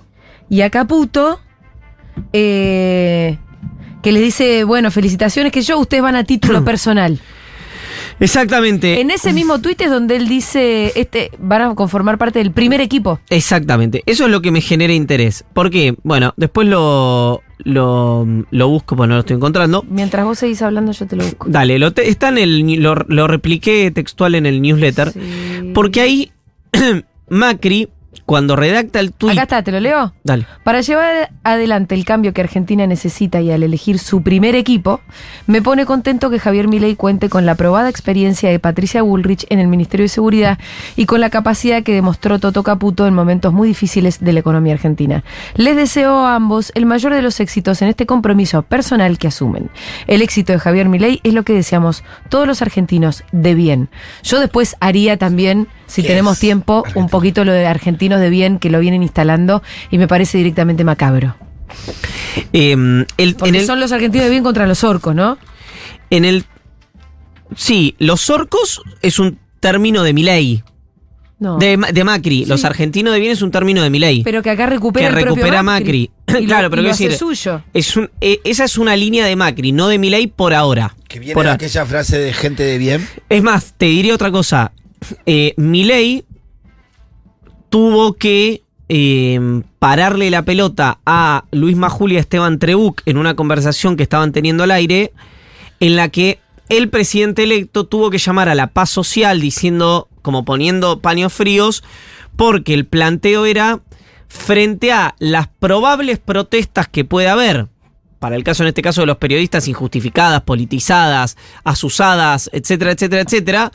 [0.48, 1.40] y a Caputo,
[2.32, 3.38] eh,
[4.04, 7.18] que les dice, bueno, felicitaciones que yo, ustedes van a título personal.
[8.20, 9.00] Exactamente.
[9.00, 12.80] En ese mismo tuit es donde él dice, este, van a conformar parte del primer
[12.80, 13.18] equipo.
[13.28, 14.02] Exactamente.
[14.06, 15.44] Eso es lo que me genera interés.
[15.52, 15.96] ¿Por qué?
[16.04, 19.84] Bueno, después lo, lo, lo busco, pues no lo estoy encontrando.
[19.88, 21.46] Mientras vos seguís hablando, yo te lo busco.
[21.48, 22.60] Dale, lo te- está en el.
[22.82, 25.12] Lo, lo repliqué textual en el newsletter.
[25.12, 25.72] Sí.
[25.74, 26.32] Porque ahí
[27.28, 27.88] Macri,
[28.26, 29.32] cuando redacta el tweet.
[29.32, 30.14] Acá está, ¿te lo leo?
[30.24, 30.46] Dale.
[30.62, 35.00] Para llevar adelante el cambio que Argentina necesita y al elegir su primer equipo,
[35.46, 39.58] me pone contento que Javier Milei cuente con la probada experiencia de Patricia Bullrich en
[39.58, 40.58] el Ministerio de Seguridad
[40.96, 44.74] y con la capacidad que demostró Toto Caputo en momentos muy difíciles de la economía
[44.74, 45.24] argentina.
[45.54, 49.70] Les deseo a ambos el mayor de los éxitos en este compromiso personal que asumen.
[50.06, 53.88] El éxito de Javier Milei es lo que deseamos todos los argentinos de bien.
[54.22, 58.30] Yo después haría también, si ¿Qué tenemos es tiempo, un poquito lo de argentinos de
[58.30, 61.36] bien que lo vienen instalando y me parece directamente macabro.
[62.52, 62.72] Eh,
[63.16, 65.38] el- Porque en, el, son los argentinos de bien contra los orcos, ¿no?
[66.10, 66.44] en el.
[67.56, 70.62] Sí, los orcos es un término de Milei.
[71.38, 71.58] No.
[71.58, 72.44] De, de Macri.
[72.46, 74.22] Los argentinos de bien es un término de Milei.
[74.22, 76.10] pero que acá recupera que el propio recupera Macri.
[76.26, 76.38] Macri.
[76.40, 77.62] Y lo- Claro, pero y lo quiero hace decir- suyo.
[77.74, 80.94] Es un, eh, esa es una línea de Macri, no de Milei por ahora.
[81.08, 83.06] Que viene Por aquella frase de gente de bien.
[83.28, 84.72] Es más, te diría otra cosa.
[85.26, 86.24] Eh, Milei
[87.68, 93.34] tuvo que eh, pararle la pelota a Luis Majuli y a Esteban Trebuc en una
[93.34, 95.12] conversación que estaban teniendo al aire,
[95.80, 96.38] en la que
[96.68, 101.82] el presidente electo tuvo que llamar a la paz social diciendo, como poniendo paños fríos,
[102.36, 103.80] porque el planteo era
[104.28, 107.68] frente a las probables protestas que puede haber,
[108.18, 113.72] para el caso en este caso de los periodistas injustificadas, politizadas, asusadas, etcétera, etcétera, etcétera,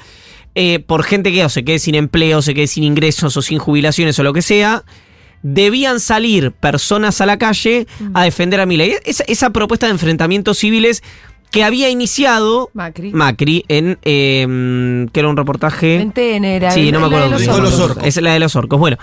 [0.56, 3.60] eh, por gente que o se quede sin empleo, se quede sin ingresos o sin
[3.60, 4.84] jubilaciones o lo que sea,
[5.42, 8.96] debían salir personas a la calle a defender a Milei.
[9.06, 11.02] Esa, esa propuesta de enfrentamientos civiles
[11.52, 13.12] que había iniciado Macri.
[13.12, 16.72] Macri en eh, que era un reportaje En TN era.
[16.72, 17.30] Sí, no me la de acuerdo.
[17.32, 17.72] los Dijo orcos.
[17.72, 18.04] los orcos.
[18.06, 18.80] Es la de los orcos.
[18.80, 18.98] Bueno,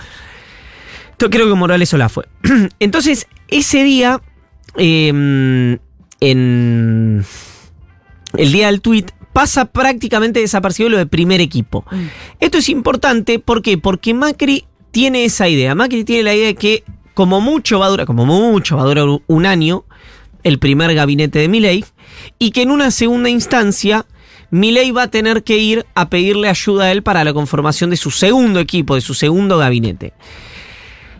[1.11, 2.25] esto creo que Morales Solá fue.
[2.79, 4.21] Entonces, ese día,
[4.77, 5.09] eh,
[6.19, 7.25] en
[8.37, 9.05] el día del tweet,
[9.37, 11.85] pasa prácticamente desapercibido lo de primer equipo.
[11.91, 12.05] Mm.
[12.39, 13.77] Esto es importante, ¿por qué?
[13.77, 15.75] Porque Macri tiene esa idea.
[15.75, 18.85] Macri tiene la idea de que como mucho va a durar, como mucho va a
[18.87, 19.85] durar un año
[20.41, 21.85] el primer gabinete de Milei
[22.39, 24.07] y que en una segunda instancia
[24.49, 27.97] Milei va a tener que ir a pedirle ayuda a él para la conformación de
[27.97, 30.13] su segundo equipo, de su segundo gabinete.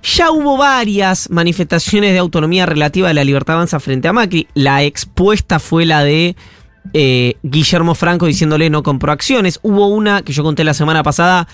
[0.02, 4.48] Ya hubo varias manifestaciones de autonomía relativa de la libertad avanza frente a Macri.
[4.56, 6.36] La expuesta fue la de
[6.93, 9.60] eh, Guillermo Franco diciéndole no compró acciones.
[9.63, 11.47] Hubo una que yo conté la semana pasada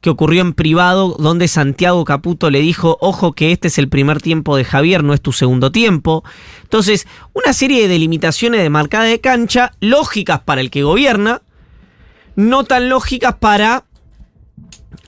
[0.00, 4.22] que ocurrió en privado donde Santiago Caputo le dijo, ojo que este es el primer
[4.22, 6.24] tiempo de Javier, no es tu segundo tiempo.
[6.62, 11.42] Entonces, una serie de delimitaciones de marcada de cancha, lógicas para el que gobierna,
[12.36, 13.84] no tan lógicas para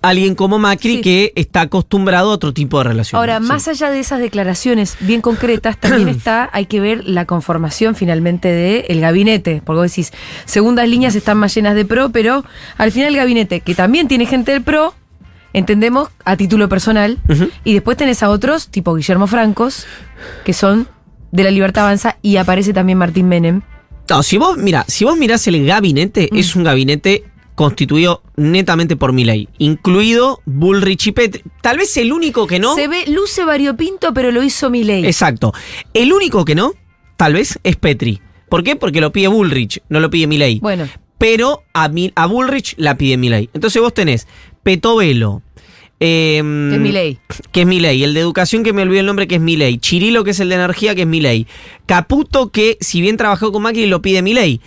[0.02, 1.00] alguien como Macri Sí.
[1.02, 3.18] que está acostumbrado a otro tipo de relaciones.
[3.20, 3.46] Ahora, Sí.
[3.46, 8.48] más allá de esas declaraciones bien concretas, también está, hay que ver la conformación finalmente
[8.48, 9.62] del gabinete.
[9.64, 10.12] Porque vos decís,
[10.46, 12.44] segundas líneas están más llenas de pro, pero
[12.78, 14.94] al final el gabinete, que también tiene gente del pro,
[15.52, 17.18] entendemos a título personal.
[17.64, 19.86] Y después tenés a otros, tipo Guillermo Francos,
[20.44, 20.88] que son
[21.32, 23.62] de la Libertad Avanza, y aparece también Martín Menem.
[24.08, 26.36] No, si vos, mira, si vos mirás el gabinete, Mm.
[26.36, 27.24] es un gabinete
[27.60, 31.42] constituido netamente por Milei, incluido Bullrich y Petri.
[31.60, 32.74] Tal vez el único que no.
[32.74, 35.04] Se ve, luce variopinto, pero lo hizo Milei.
[35.04, 35.52] Exacto.
[35.92, 36.72] El único que no,
[37.18, 38.22] tal vez, es Petri.
[38.48, 38.76] ¿Por qué?
[38.76, 40.58] Porque lo pide Bullrich, no lo pide Milei.
[40.60, 43.50] Bueno, Pero a, a Bullrich la pide Milei.
[43.52, 44.26] Entonces vos tenés
[44.62, 45.42] Petovelo.
[46.00, 47.18] em, que es Milei.
[47.52, 50.24] que es Milei, el de educación que me olvidé el nombre que es Milei, Chirilo
[50.24, 51.46] que es el de energía que es Milei,
[51.84, 54.62] Caputo que si bien trabajó con Macri lo pide Milei,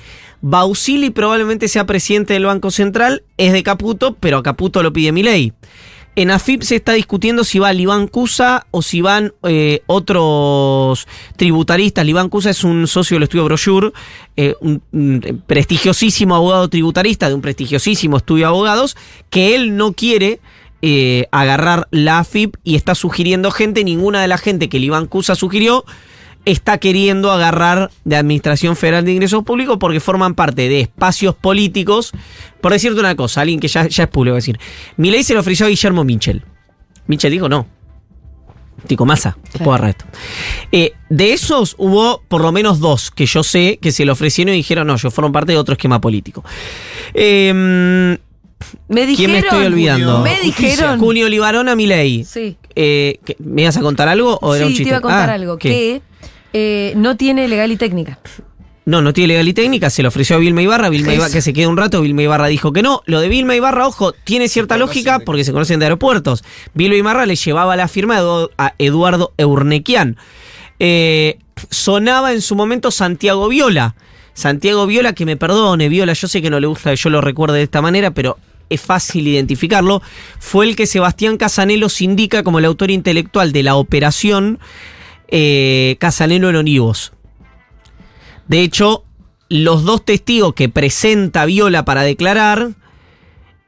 [0.46, 5.14] Bausili probablemente sea presidente del Banco Central, es de Caputo, pero a Caputo lo pide
[5.14, 5.54] Milei.
[6.18, 12.06] En AFIP se está discutiendo si va Liván Cusa o si van eh, otros tributaristas.
[12.06, 13.94] Liván Cusa es un socio del estudio Brochure,
[14.36, 14.82] eh, un,
[15.48, 18.98] prestigiosísimo abogado tributarista de un prestigiosísimo estudio de abogados,
[19.30, 20.42] que él no quiere
[20.82, 25.08] eh, agarrar la AFIP y está sugiriendo gente, ninguna de la gente que el Iván
[25.08, 25.86] Cusa sugirió
[26.46, 32.12] está queriendo agarrar de Administración Federal de Ingresos Públicos porque forman parte de espacios políticos.
[32.62, 34.60] Por decirte una cosa, alguien que ya, ya es público, decir,
[34.98, 36.44] Milei se lo ofreció a Guillermo Minchel.
[37.08, 37.68] Minchel dijo no.
[38.88, 40.06] Tico Massa, te puedo agarrar esto.
[40.72, 44.54] Eh, de esos hubo por lo menos dos que yo sé que se lo ofrecieron
[44.54, 46.44] y dijeron no, yo formo parte de otro esquema político.
[47.14, 49.16] Eh, Me dijeron.
[49.16, 50.20] ¿Quién me estoy olvidando?
[50.20, 51.00] Me dijeron.
[51.00, 52.26] Junio Libarona Milei.
[52.26, 52.58] Sí.
[52.76, 54.84] Eh, ¿qué- ¿Me ibas a contar algo o era un sí, chiste?
[54.86, 55.58] te iba a contar Ah, algo.
[55.58, 55.70] ¿qué?
[55.70, 56.02] Que
[56.54, 58.20] eh, no tiene legal y técnica.
[58.86, 61.13] No, no tiene legal y técnica, se lo ofreció a Vilma Ibarra, Vilma.
[61.13, 63.02] Ibarra que se quede un rato, Vilma Ibarra dijo que no.
[63.06, 66.44] Lo de Vilma Ibarra, ojo, tiene cierta lógica porque se conocen de aeropuertos.
[66.74, 70.18] Vilma Ibarra le llevaba la firma a Edu- a Eduardo Eurnequian.
[70.80, 71.39] Eh,
[71.70, 73.96] sonaba en su momento Santiago Viola.
[74.34, 77.22] Santiago Viola, que me perdone, Viola, yo sé que no le gusta que yo lo
[77.22, 78.38] recuerde de esta manera, pero
[78.70, 80.02] es fácil identificarlo.
[80.39, 84.60] Fue el que Sebastián Casanelo se indica como el autor intelectual de la operación
[85.28, 87.14] eh, Casanelo en Olivos.
[88.48, 89.04] De hecho,
[89.50, 92.70] los dos testigos que presenta Viola para declarar,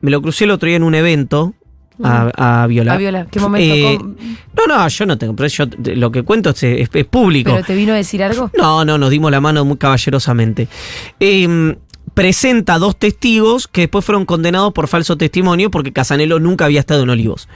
[0.02, 1.54] me lo crucé el otro día en un evento
[2.04, 2.94] a, a Viola.
[2.94, 3.74] A Viola, ¿qué momento?
[3.74, 3.98] Eh,
[4.54, 5.66] no, no, yo no tengo, pero yo
[5.96, 7.52] lo que cuento es, es- es público.
[7.54, 8.52] ¿Pero te vino a decir algo?
[8.58, 10.68] No, no, nos dimos la mano muy caballerosamente.
[11.20, 11.76] Eh,
[12.16, 17.04] presenta dos testigos que después fueron condenados por falso testimonio porque Casanelo nunca había estado
[17.04, 17.48] en Olivos.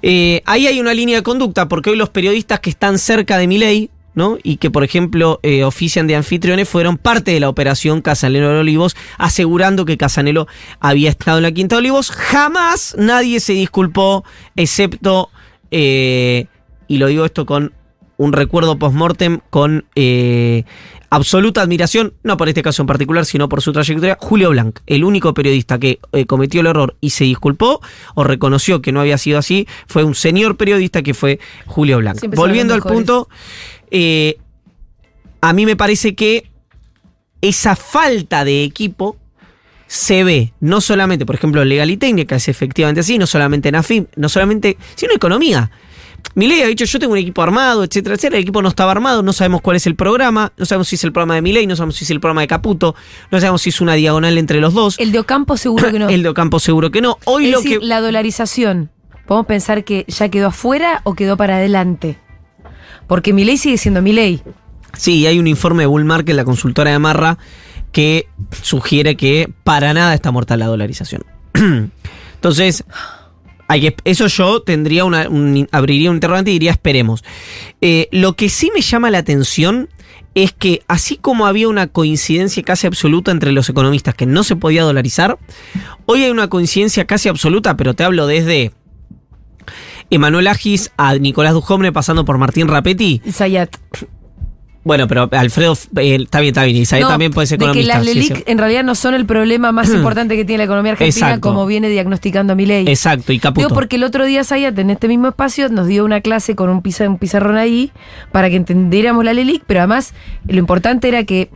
[0.00, 3.46] Eh, ahí hay una línea de conducta porque hoy los periodistas que están cerca de
[3.46, 4.38] Milei, ¿no?
[4.42, 8.60] Y que, por ejemplo, eh, ofician de anfitriones, fueron parte de la operación Casanelo de
[8.60, 10.46] Olivos, asegurando que Casanelo
[10.78, 12.10] había estado en la Quinta de Olivos.
[12.10, 14.24] Jamás nadie se disculpó,
[14.56, 15.30] excepto,
[15.70, 16.46] eh,
[16.88, 17.72] y lo digo esto con
[18.16, 20.64] un recuerdo post-mortem, con eh,
[21.10, 25.04] absoluta admiración, no por este caso en particular, sino por su trayectoria, Julio Blanc, el
[25.04, 27.80] único periodista que eh, cometió el error y se disculpó
[28.14, 32.18] o reconoció que no había sido así, fue un señor periodista que fue Julio Blanc.
[32.18, 33.28] Siempre Volviendo al punto,
[33.90, 34.38] eh,
[35.40, 36.48] a mí me parece que
[37.42, 39.16] esa falta de equipo
[39.88, 43.70] se ve no solamente, por ejemplo, en legal y técnica, es efectivamente así, no solamente
[43.70, 45.72] en AFIP, no solamente, sino en economía.
[46.34, 48.38] Milei ha dicho, yo tengo un equipo armado, etcétera, etcétera.
[48.38, 51.04] El equipo no estaba armado, no sabemos cuál es el programa, no sabemos si es
[51.04, 52.94] el programa de Milei, no sabemos si es el programa de Caputo,
[53.30, 54.98] no sabemos si es una diagonal entre los dos.
[54.98, 56.08] El de Ocampo seguro que no.
[56.10, 57.18] El de Ocampo seguro que no.
[57.24, 57.86] Hoy es lo decir, que...
[57.86, 58.90] la dolarización.
[59.26, 62.18] ¿Podemos pensar que ya quedó afuera o quedó para adelante?
[63.06, 64.42] Porque mi ley sigue siendo mi ley.
[64.96, 67.38] Sí, hay un informe de Bull Market, la consultora de Marra,
[67.92, 68.28] que
[68.62, 71.24] sugiere que para nada está muerta la dolarización.
[72.34, 72.84] Entonces,
[74.04, 77.22] eso yo tendría una, un- abriría un interrogante y diría esperemos.
[77.80, 79.88] Eh, lo que sí me llama la atención
[80.34, 84.54] es que así como había una coincidencia casi absoluta entre los economistas que no se
[84.56, 85.38] podía dolarizar,
[86.06, 88.72] hoy hay una coincidencia casi absoluta, pero te hablo desde
[90.10, 93.20] Emanuel Agis a Nicolás Dujovne pasando por Martín Rapetti.
[93.32, 93.76] Sayat.
[94.82, 96.86] Bueno, pero Alfredo, eh, está bien, está bien.
[97.02, 97.98] No, también puede ser de que economista.
[97.98, 98.44] las LELIC sí.
[98.46, 101.48] en realidad no son el problema más importante que tiene la economía argentina, Exacto.
[101.48, 102.86] como viene diagnosticando mi ley.
[102.88, 103.66] Exacto, y Caputo.
[103.66, 106.70] Digo porque el otro día Sayat en este mismo espacio nos dio una clase con
[106.70, 107.92] un pizarrón ahí
[108.32, 110.14] para que entendiéramos la LELIC, pero además
[110.48, 111.50] lo importante era que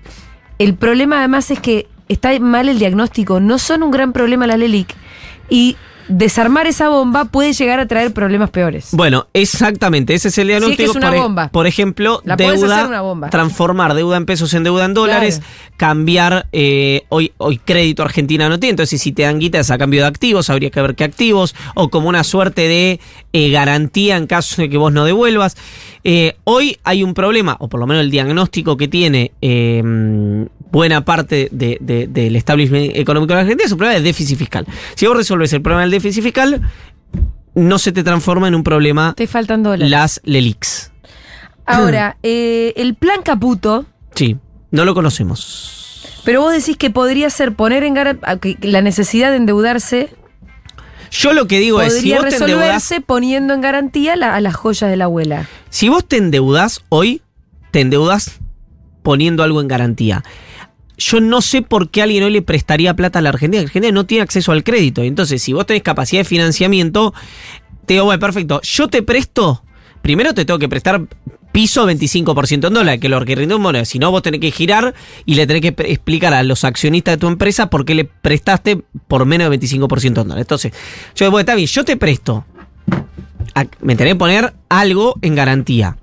[0.59, 4.59] el problema además es que está mal el diagnóstico, no son un gran problema la
[4.59, 4.95] LELIC
[5.49, 5.77] y
[6.09, 8.89] desarmar esa bomba puede llegar a traer problemas peores.
[8.93, 10.77] Bueno, exactamente, ese es el diagnóstico.
[10.77, 11.49] Sí, es que es una por, e- bomba.
[11.49, 13.31] por ejemplo, La deuda, hacer una bomba.
[13.31, 15.43] transformar deuda en pesos en deuda en dólares,
[15.77, 20.03] cambiar, eh, hoy, hoy crédito Argentina no tiene, entonces si te dan guitas a cambio
[20.03, 23.01] de activos, habría que ver qué activos, o como una suerte de
[23.33, 25.57] eh, garantía en caso de que vos no devuelvas.
[26.07, 29.83] Eh, hoy hay un problema, o por lo menos el diagnóstico que tiene eh,
[30.71, 34.37] buena parte de- de- del establishment económico de la Argentina es un problema de déficit
[34.39, 34.67] fiscal.
[34.97, 36.61] Si vos resolves el problema del déficit fiscal,
[37.55, 39.89] no se te transforma en un problema Te faltan dólares.
[39.91, 40.91] las LELIX.
[41.67, 44.37] Ahora, eh, el plan Caputo, Sí,
[44.73, 46.21] no lo conocemos.
[46.27, 47.95] pero vos decís que podría ser poner en
[48.61, 50.11] la necesidad de endeudarse
[51.15, 54.35] Yo lo que digo es, si podría vos te endeudás, resolverse poniendo en garantía la-
[54.35, 55.49] a las joyas de la abuela.
[55.71, 57.23] si vos te endeudás hoy,
[57.71, 58.41] te endeudas
[59.03, 60.25] poniendo algo en garantía.
[60.97, 63.63] Yo no sé por qué alguien hoy le prestaría plata a la Argentina.
[63.63, 65.03] La Argentina no tiene acceso al crédito.
[65.03, 67.13] Entonces, si vos tenés capacidad de financiamiento,
[67.87, 69.65] te digo, bueno, perfecto, yo te presto,
[70.03, 71.03] primero te tengo que prestar
[71.55, 73.85] piso 25% en dólar, que lo que rinde un moneda.
[73.85, 74.93] Si no, vos tenés que girar
[75.25, 78.83] y le tenés que explicar a los accionistas de tu empresa por qué le prestaste
[79.07, 80.39] por menos de 25% en dólar.
[80.39, 80.73] Entonces,
[81.15, 82.45] yo digo, está bien, yo te presto.
[83.81, 85.97] Me tenés que poner algo en garantía.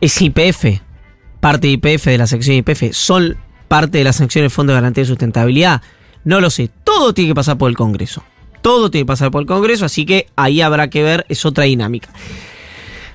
[0.00, 0.80] Es IPF,
[1.38, 3.36] parte de IPF de la sección IPF, son
[3.68, 5.80] parte de las secciones del Fondo de Garantía de Sustentabilidad.
[6.24, 8.24] No lo sé, todo tiene que pasar por el Congreso.
[8.62, 11.64] Todo tiene que pasar por el Congreso, así que ahí habrá que ver, es otra
[11.64, 12.08] dinámica.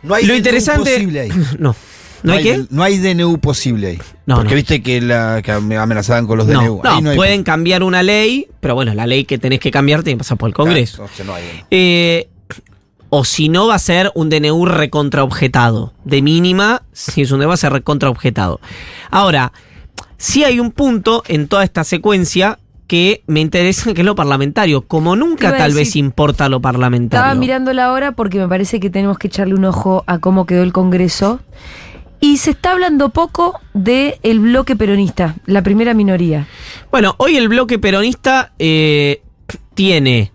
[0.06, 0.92] No hay Lo DNU interesante.
[0.94, 1.32] posible ahí.
[1.60, 1.76] No.
[2.24, 2.66] ¿No hay qué?
[2.72, 4.00] No hay DNU posible ahí.
[4.26, 4.56] No, Porque no.
[4.56, 6.82] viste que, la, que amenazaban con los No, DNU.
[6.84, 9.70] no, Ahí no hay pueden cambiar una ley, pero bueno, la ley que tenés que
[9.70, 10.98] cambiar tiene que pasar por el Congreso.
[10.98, 11.66] Claro, entonces no hay DNU.
[11.70, 12.30] Eh,
[13.10, 15.94] o si no, va a ser un DNU recontraobjetado.
[16.04, 18.60] De mínima, si es un DNU, va a ser recontraobjetado.
[19.12, 19.54] Ahora,
[20.18, 24.82] sí hay un punto en toda esta secuencia que me interesa, que es lo parlamentario.
[24.82, 27.24] Como nunca tal vez importa lo parlamentario.
[27.24, 30.46] Estaba mirando la hora porque me parece que tenemos que echarle un ojo a cómo
[30.46, 31.40] quedó el Congreso.
[32.20, 36.48] Y se está hablando poco del el bloque peronista, la primera minoría.
[36.90, 39.22] Bueno, hoy el bloque peronista eh,
[39.74, 40.32] tiene...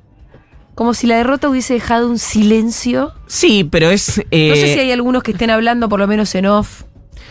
[0.75, 3.13] Como si la derrota hubiese dejado un silencio.
[3.27, 4.19] Sí, pero es...
[4.19, 6.85] No eh, sé si hay algunos que estén hablando, por lo menos en off.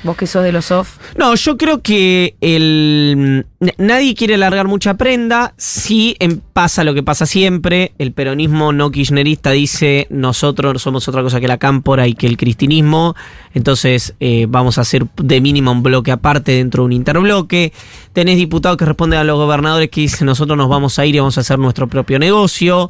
[0.03, 0.97] Vos que sos de los off.
[1.17, 3.47] No, yo creo que el
[3.78, 5.54] nadie quiere largar mucha prenda.
[5.58, 7.91] Sí em- pasa lo que pasa siempre.
[7.98, 12.38] El peronismo no kirchnerista dice nosotros somos otra cosa que la cámpora y que el
[12.38, 13.15] cristinismo.
[13.54, 17.74] Entonces eh, vamos a hacer de mínima un bloque aparte dentro de un interbloque.
[18.13, 21.19] Tenés diputados que responden a los gobernadores que dicen nosotros nos vamos a ir y
[21.19, 22.89] vamos a hacer nuestro propio negocio.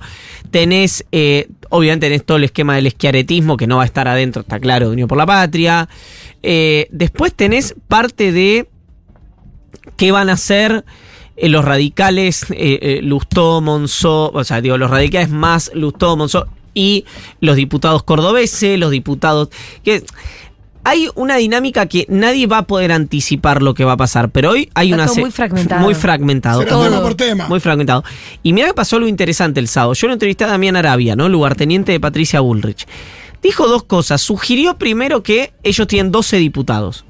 [0.51, 4.41] Tenés, eh, obviamente tenés todo el esquema del esquiaretismo que no va a estar adentro,
[4.41, 5.89] está claro, de Unión por la Patria.
[6.43, 8.67] Eh, después tenés parte de
[9.95, 10.85] qué van a hacer
[11.35, 16.47] eh, los radicales eh, eh, Lustó, Monzó, o sea, digo, los radicales más Lustó, Monzó
[16.73, 17.05] y
[17.39, 19.49] los diputados cordobeses, los diputados...
[19.83, 20.03] que
[20.83, 24.51] hay una dinámica que nadie va a poder anticipar lo que va a pasar, pero
[24.51, 25.13] hoy hay Está una...
[25.21, 25.81] muy fragmentado.
[25.81, 26.59] Muy fragmentado.
[26.61, 27.47] Será Todo tema por tema.
[27.47, 28.03] Muy fragmentado.
[28.43, 29.93] Y mira que pasó algo interesante el sábado.
[29.93, 31.27] Yo lo entrevisté a Damián Arabia, ¿no?
[31.27, 32.87] Lugarteniente de Patricia Bullrich.
[33.43, 34.21] Dijo dos cosas.
[34.21, 37.05] Sugirió primero que ellos tienen 12 diputados.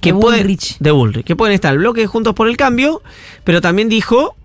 [0.00, 0.76] Que De pueden- Bullrich.
[0.78, 1.24] De Bullrich.
[1.24, 3.02] Que pueden estar el bloque Juntos por el Cambio,
[3.44, 4.36] pero también dijo,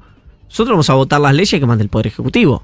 [0.50, 2.64] nosotros vamos a votar las leyes que manda el Poder Ejecutivo.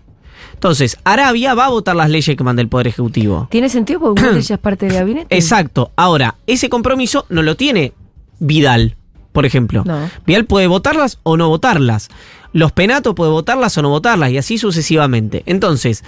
[0.54, 3.48] Entonces, Arabia va a votar las leyes que manda el Poder Ejecutivo.
[3.52, 4.00] ¿Tiene sentido?
[4.00, 5.36] Porque Bullrich ya es parte del gabinete.
[5.36, 5.92] Exacto.
[5.96, 7.94] Ahora, ese compromiso no lo tiene
[8.40, 8.96] Vidal,
[9.32, 9.84] por ejemplo.
[9.86, 10.10] No.
[10.26, 12.10] Vidal puede votarlas o no votarlas.
[12.52, 15.44] Los Penatos puede votarlas o no votarlas y así sucesivamente.
[15.46, 16.04] Entonces,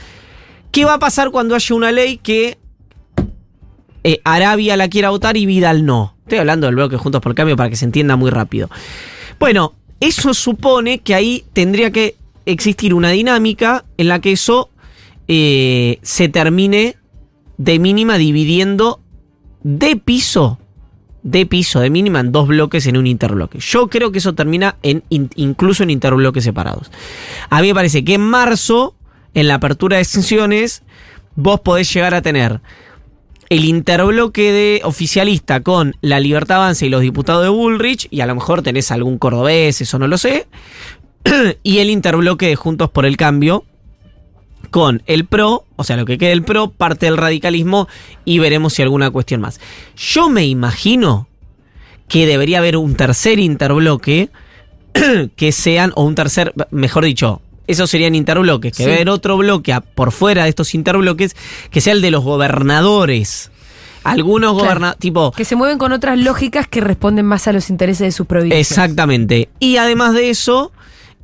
[0.72, 2.58] ¿qué va a pasar cuando haya una ley que
[4.04, 6.16] eh, Arabia la quiera votar y Vidal no?
[6.24, 8.70] Estoy hablando del bloque Juntos por el Cambio para que se entienda muy rápido.
[9.40, 14.70] Bueno, eso supone que ahí tendría que existir una dinámica en la que eso
[15.28, 16.98] eh, se termine
[17.58, 19.00] de mínima dividiendo
[19.64, 20.58] de piso,
[21.22, 23.60] de piso, de mínima en dos bloques en un interbloque.
[23.60, 26.90] Yo creo que eso termina en in- incluso en interbloques separados.
[27.50, 28.96] A mí me parece que en marzo,
[29.36, 30.82] en la apertura de sesiones,
[31.36, 32.62] vos podés llegar a tener
[33.52, 38.26] el interbloque de oficialista con la Libertad Avanza y los diputados de Bullrich, y a
[38.26, 40.48] lo mejor tenés algún cordobés, eso no lo sé,
[41.62, 43.66] y el interbloque de Juntos por el Cambio
[44.70, 47.90] con el PRO, o sea, lo que quede el PRO, parte del radicalismo
[48.24, 49.60] y veremos si alguna cuestión más.
[49.98, 51.28] Yo me imagino
[52.08, 54.30] que debería haber un tercer interbloque
[55.36, 58.84] que sean, o un tercer, mejor dicho, esos serían interbloques, que Sí.
[58.84, 61.36] debe haber otro bloque a- por fuera de estos interbloques
[61.70, 63.52] que sea el de los gobernadores.
[64.04, 64.66] Algunos Claro.
[64.66, 68.12] gobernadores, tipo, Que se mueven con otras lógicas que responden más a los intereses de
[68.12, 68.60] sus provincias.
[68.60, 69.50] Exactamente.
[69.60, 70.72] Y además de eso,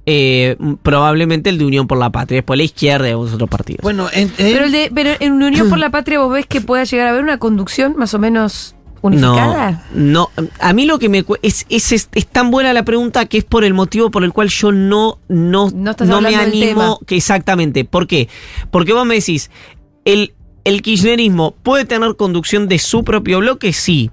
[0.05, 3.81] eh, probablemente el de Unión por la Patria, después la izquierda y algunos otros partidos.
[3.81, 6.61] Bueno, en, en- Pero, el de, pero en Unión por la Patria, ¿vos ves que
[6.61, 8.75] pueda llegar a haber una conducción más o menos
[9.07, 9.85] unificada?
[9.93, 10.43] No, no.
[10.59, 13.43] A mí lo que me es, es, es, es tan buena la pregunta que es
[13.43, 16.99] por el motivo por el cual yo no, no, No me animo.
[17.05, 17.85] Que exactamente.
[17.85, 18.29] ¿Por qué?
[18.71, 19.51] Porque vos me decís,
[20.05, 20.33] el,
[20.63, 24.11] el kirchnerismo puede tener conducción de su propio bloque, sí.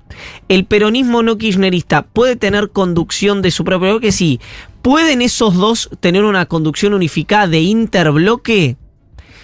[0.48, 4.40] El peronismo no kirchnerista puede tener conducción de su propio bloque, sí.
[4.82, 8.76] ¿Pueden esos dos tener una conducción unificada de interbloque?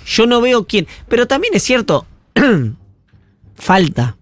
[0.06, 0.86] Yo no veo quién.
[1.08, 2.06] Pero también es cierto,
[3.54, 4.16] falta.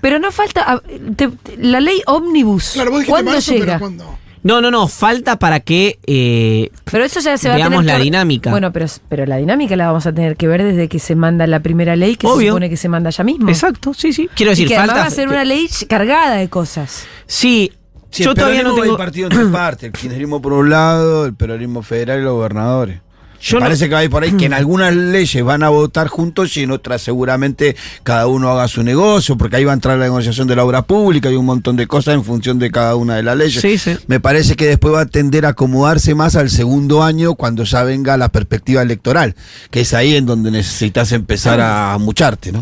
[0.00, 0.62] Pero no falta.
[0.72, 0.80] a-
[1.16, 2.70] te- te- la ley ómnibus.
[2.74, 3.64] Claro, vos ¿Cuándo marzo, llega?
[3.66, 4.18] pero ¿cuándo?
[4.42, 7.84] No, no, no, falta para que eh, Pero eso ya se va a Veamos tener
[7.84, 8.50] que la or- dinámica.
[8.50, 11.46] Bueno, pero, pero la dinámica la vamos a tener que ver desde que se manda
[11.46, 12.52] la primera ley, que se Obvio.
[12.52, 13.50] supone que se manda ya mismo.
[13.50, 14.30] Exacto, sí, sí.
[14.34, 14.94] Quiero Y decir, que falta.
[14.94, 17.04] va a ser una ley cargada de cosas.
[17.26, 17.72] Sí,
[18.10, 18.96] Sí, yo el todavía no tengo.
[18.96, 19.84] dividido en tres partes.
[19.84, 23.00] El kirchnerismo por un lado, el peronismo federal y los gobernadores.
[23.42, 25.62] Yo Me no- parece que va a ir por ahí que en algunas leyes van
[25.62, 29.70] a votar juntos y en otras seguramente cada uno haga su negocio, porque ahí va
[29.72, 32.58] a entrar la negociación de la obra pública y un montón de cosas en función
[32.58, 33.62] de cada una de las leyes.
[33.62, 33.96] Sí, sí.
[34.08, 37.82] Me parece que después va a tender a acomodarse más al segundo año cuando ya
[37.82, 39.34] venga la perspectiva electoral,
[39.70, 42.60] que es ahí en donde necesitas empezar a mucharte, ¿no?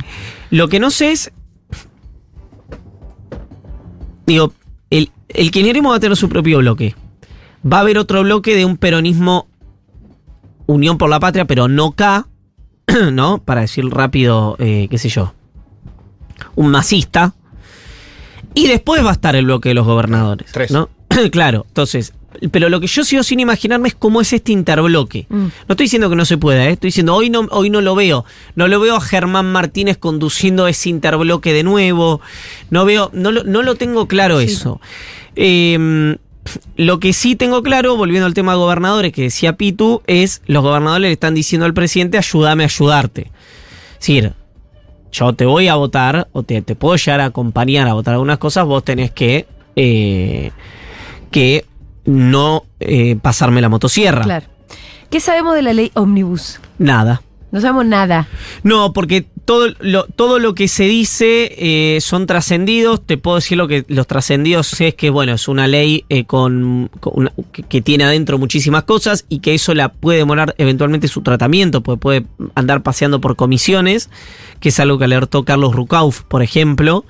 [0.50, 1.32] Lo que no sé es.
[4.26, 4.52] Digo,
[4.90, 6.94] el, el kirchnerismo va a tener su propio bloque.
[7.70, 9.48] Va a haber otro bloque de un peronismo
[10.68, 12.28] Unión por la Patria, pero no K,
[13.12, 13.38] ¿no?
[13.38, 15.32] Para decir rápido, eh, qué sé yo.
[16.56, 17.34] Un masista.
[18.52, 20.52] Y después va a estar el bloque de los gobernadores.
[20.52, 20.70] Tres.
[20.70, 20.90] ¿no?
[21.32, 22.12] claro, entonces.
[22.52, 25.26] Pero lo que yo sigo sin imaginarme es cómo es este interbloque.
[25.30, 25.36] Mm.
[25.36, 26.72] No estoy diciendo que no se pueda, ¿eh?
[26.72, 28.26] estoy diciendo hoy no, hoy no lo veo.
[28.54, 32.20] No lo veo a Germán Martínez conduciendo ese interbloque de nuevo.
[32.68, 34.82] No veo, no lo, no lo tengo claro eso.
[35.34, 36.18] Eh,
[36.76, 40.62] lo que sí tengo claro, volviendo al tema de gobernadores que decía Pitu, es los
[40.62, 43.30] gobernadores le están diciendo al presidente, ayúdame a ayudarte.
[43.92, 44.34] Es decir,
[45.12, 48.38] yo te voy a votar o te, te puedo llegar a acompañar a votar algunas
[48.38, 49.46] cosas, vos tenés que,
[49.76, 50.50] eh,
[51.30, 51.64] que
[52.04, 54.22] no eh, pasarme la motosierra.
[54.24, 54.46] Claro.
[55.10, 56.60] ¿Qué sabemos de la ley ómnibus?
[56.78, 57.22] Nada.
[57.50, 58.28] No sabemos nada.
[58.62, 63.00] No, porque todo lo, todo lo que se dice eh, son trascendidos.
[63.06, 66.90] Te puedo decir lo que los trascendidos es que, bueno, es una ley eh, con,
[67.50, 71.82] que, que tiene adentro muchísimas cosas y que eso la puede demorar eventualmente su tratamiento,
[71.82, 72.26] porque puede
[72.56, 74.10] andar paseando por comisiones,
[74.60, 77.06] que es algo que alertó Carlos Rucauf, por ejemplo,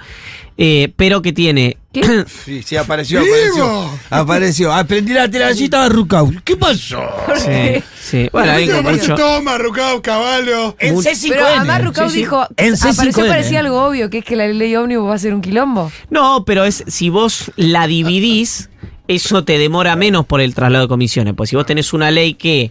[0.58, 1.76] eh, pero que tiene...
[1.92, 2.24] ¿Qué?
[2.44, 3.90] Sí, sí, apareció, apareció.
[4.10, 4.72] Apareció.
[4.72, 6.30] Aprendí la telacita de Rucau.
[6.44, 7.00] ¿Qué pasó?
[7.36, 8.28] Sí, sí.
[8.32, 10.76] Bueno, con aparece mucho- Toma, Rucao, Caballo.
[10.78, 11.28] En Mu- C5N.
[11.30, 12.18] Pero además Rucau Sí, sí.
[12.20, 13.28] dijo, En apareció C5N.
[13.28, 15.90] parecía algo obvio, que es que la ley ómnibus va a ser un quilombo.
[16.10, 18.68] No, pero es si vos la dividís,
[19.08, 21.34] eso te demora menos por el traslado de comisiones.
[21.34, 22.70] Pues si vos tenés una ley que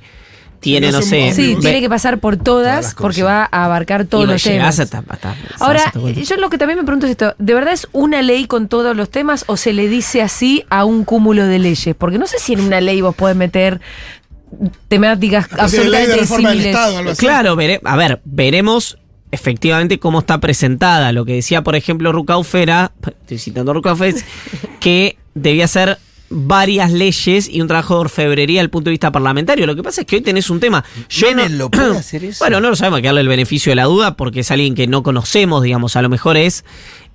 [0.59, 1.33] tiene, No sé.
[1.33, 4.79] Sí, Ve- tiene que pasar por Todas porque va a abarcar todos y los temas.
[4.79, 7.53] hasta- hasta- hasta- Ahora, hasta- hasta- yo lo que también me pregunto es esto, ¿de
[7.53, 11.03] verdad es una ley con todos los temas o se le dice así a un
[11.03, 11.95] cúmulo de leyes?
[11.97, 13.81] Porque no sé si en una ley vos podés meter
[14.87, 16.27] temáticas absolutamente así.
[17.17, 18.97] Claro, vere- a ver, veremos
[19.31, 21.11] efectivamente cómo está presentada.
[21.11, 23.75] Lo que decía, por ejemplo, Rucauf era, estoy citando a
[24.79, 25.97] que debía ser
[26.29, 29.65] varias leyes y un trabajo de orfebrería desde el punto de vista parlamentario.
[29.65, 30.83] Lo que pasa es que hoy tenés un tema.
[31.09, 32.43] Yo no- lo puede hacer eso.
[32.43, 34.75] Bueno, no lo sabemos, hay que darle el beneficio de la duda porque es alguien
[34.75, 36.65] que no conocemos, digamos, a lo mejor es...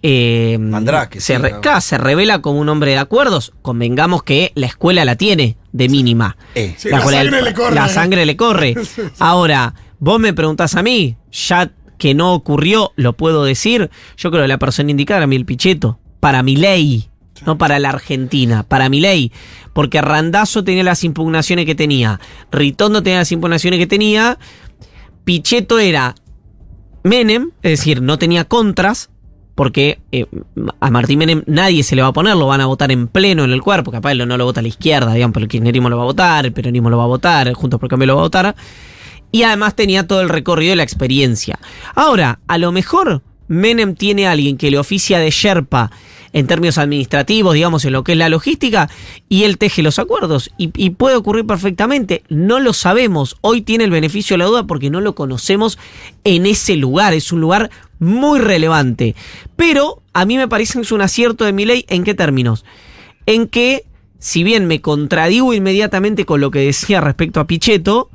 [0.05, 1.61] Eh, Mandrake, se, sí, re- ¿no?
[1.61, 3.53] claro, se revela como un hombre de acuerdos.
[3.63, 6.37] Convengamos que la escuela la tiene de mínima.
[6.57, 6.75] Eh.
[6.77, 7.75] Sí, la del- sangre le corre.
[7.77, 8.75] La sangre le corre.
[9.21, 13.91] Ahora, vos me preguntás a mí, ya que no ocurrió, lo puedo decir.
[14.17, 16.01] Yo creo que la persona indicada era Mil Pichetto.
[16.19, 17.09] Para mi ley.
[17.47, 19.33] No para la Argentina, para mi ley.
[19.73, 22.21] Porque Randazo tenía las impugnaciones que tenía.
[22.51, 24.39] Ritondo tenía las impugnaciones que tenía.
[25.25, 26.15] Pichetto era
[27.05, 29.11] Menem, es decir, no tenía contras,
[29.55, 30.27] porque eh,
[30.81, 33.45] a Martín Menem nadie se le va a poner, lo van a votar en pleno
[33.45, 36.03] en el cuerpo, capaz no lo vota la izquierda, digamos, pero el kirchnerismo lo va
[36.03, 38.57] a votar, el peronismo lo va a votar, Juntos por Cambio lo va a votar,
[39.31, 41.59] y además tenía todo el recorrido y la experiencia.
[41.95, 45.91] Ahora, a lo mejor Menem tiene a alguien que le oficia de Sherpa
[46.33, 48.89] en términos administrativos, digamos, en lo que es la logística,
[49.29, 50.51] y él teje los acuerdos.
[50.57, 52.23] Y, y puede ocurrir perfectamente.
[52.29, 53.37] No lo sabemos.
[53.43, 55.79] Hoy tiene el beneficio de la duda porque no lo conocemos
[56.25, 57.13] en ese lugar.
[57.15, 59.15] Es un lugar muy relevante.
[59.57, 61.85] Pero a mí me parece que es un acierto de mi ley.
[61.89, 62.65] ¿En qué términos?
[63.27, 63.85] En que,
[64.19, 68.11] si bien me contradigo inmediatamente con lo que decía respecto a Pichetto,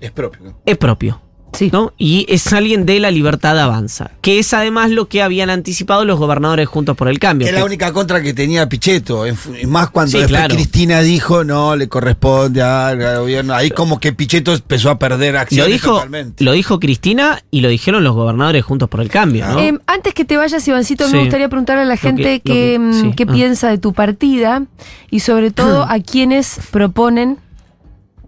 [0.00, 0.56] Es propio.
[0.64, 1.20] es propio.
[1.54, 1.70] Sí.
[1.72, 1.92] ¿no?
[1.98, 6.18] Y es alguien de la libertad avanza, que es además lo que habían anticipado los
[6.18, 7.46] gobernadores juntos por el cambio.
[7.46, 9.24] Que es la única contra que tenía Pichetto.
[9.66, 10.54] más cuando Sí, después claro.
[10.54, 13.54] Cristina dijo no le corresponde al gobierno.
[13.54, 16.42] Ahí como que Pichetto empezó a perder lo acciones dijo, totalmente.
[16.44, 19.60] lo dijo Cristina y lo dijeron los gobernadores juntos por el cambio, ¿no?
[19.60, 21.12] Eh, antes que te vayas, Ivancito, Sí.
[21.14, 23.32] me gustaría preguntarle a la Lo gente que- qué, lo que- mm, sí, qué ah.
[23.32, 24.64] piensa de tu partida
[25.10, 27.38] y sobre todo a quienes proponen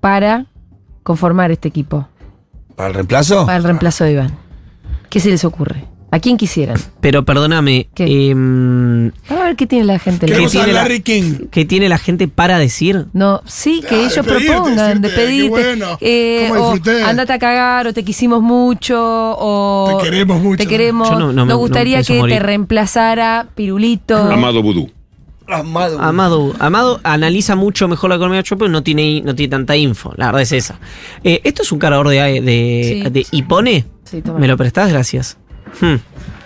[0.00, 0.46] para
[1.02, 2.08] conformar este equipo,
[2.76, 3.46] ¿Para el reemplazo?
[3.46, 4.36] para el reemplazo de Iván.
[5.08, 5.84] ¿Qué se les ocurre?
[6.12, 6.78] ¿A quién quisieran?
[7.00, 8.30] Pero perdóname, ¿Qué?
[8.30, 10.26] em, Vamos a ver qué tiene la gente.
[10.26, 11.48] Queremos tiene la- King.
[11.50, 13.06] ¿qué tiene la gente para decir?
[13.12, 15.48] No, sí, que Ah, ellos despedirte, propongan, qué despedirte.
[15.50, 16.74] bueno, eh, cómo o
[17.06, 19.98] andate a cagar, o te quisimos mucho, o.
[19.98, 20.58] Te queremos mucho.
[20.58, 21.10] Te queremos.
[21.10, 22.36] Yo no- no me- Nos no gustaría que morir.
[22.36, 24.16] te reemplazara Pirulito.
[24.16, 24.90] Amado Vudú.
[25.48, 26.00] Amado.
[26.00, 30.12] Amado, Amado analiza mucho mejor la economía pero no tiene, no tiene tanta info.
[30.16, 30.78] La verdad es esa.
[31.22, 33.10] Eh, ¿Esto es un cargador de, de, Sí.
[33.10, 33.26] de?
[34.04, 34.38] Sí, toma.
[34.38, 34.90] ¿Me lo prestás?
[34.90, 35.36] Gracias.
[35.80, 35.96] Hmm.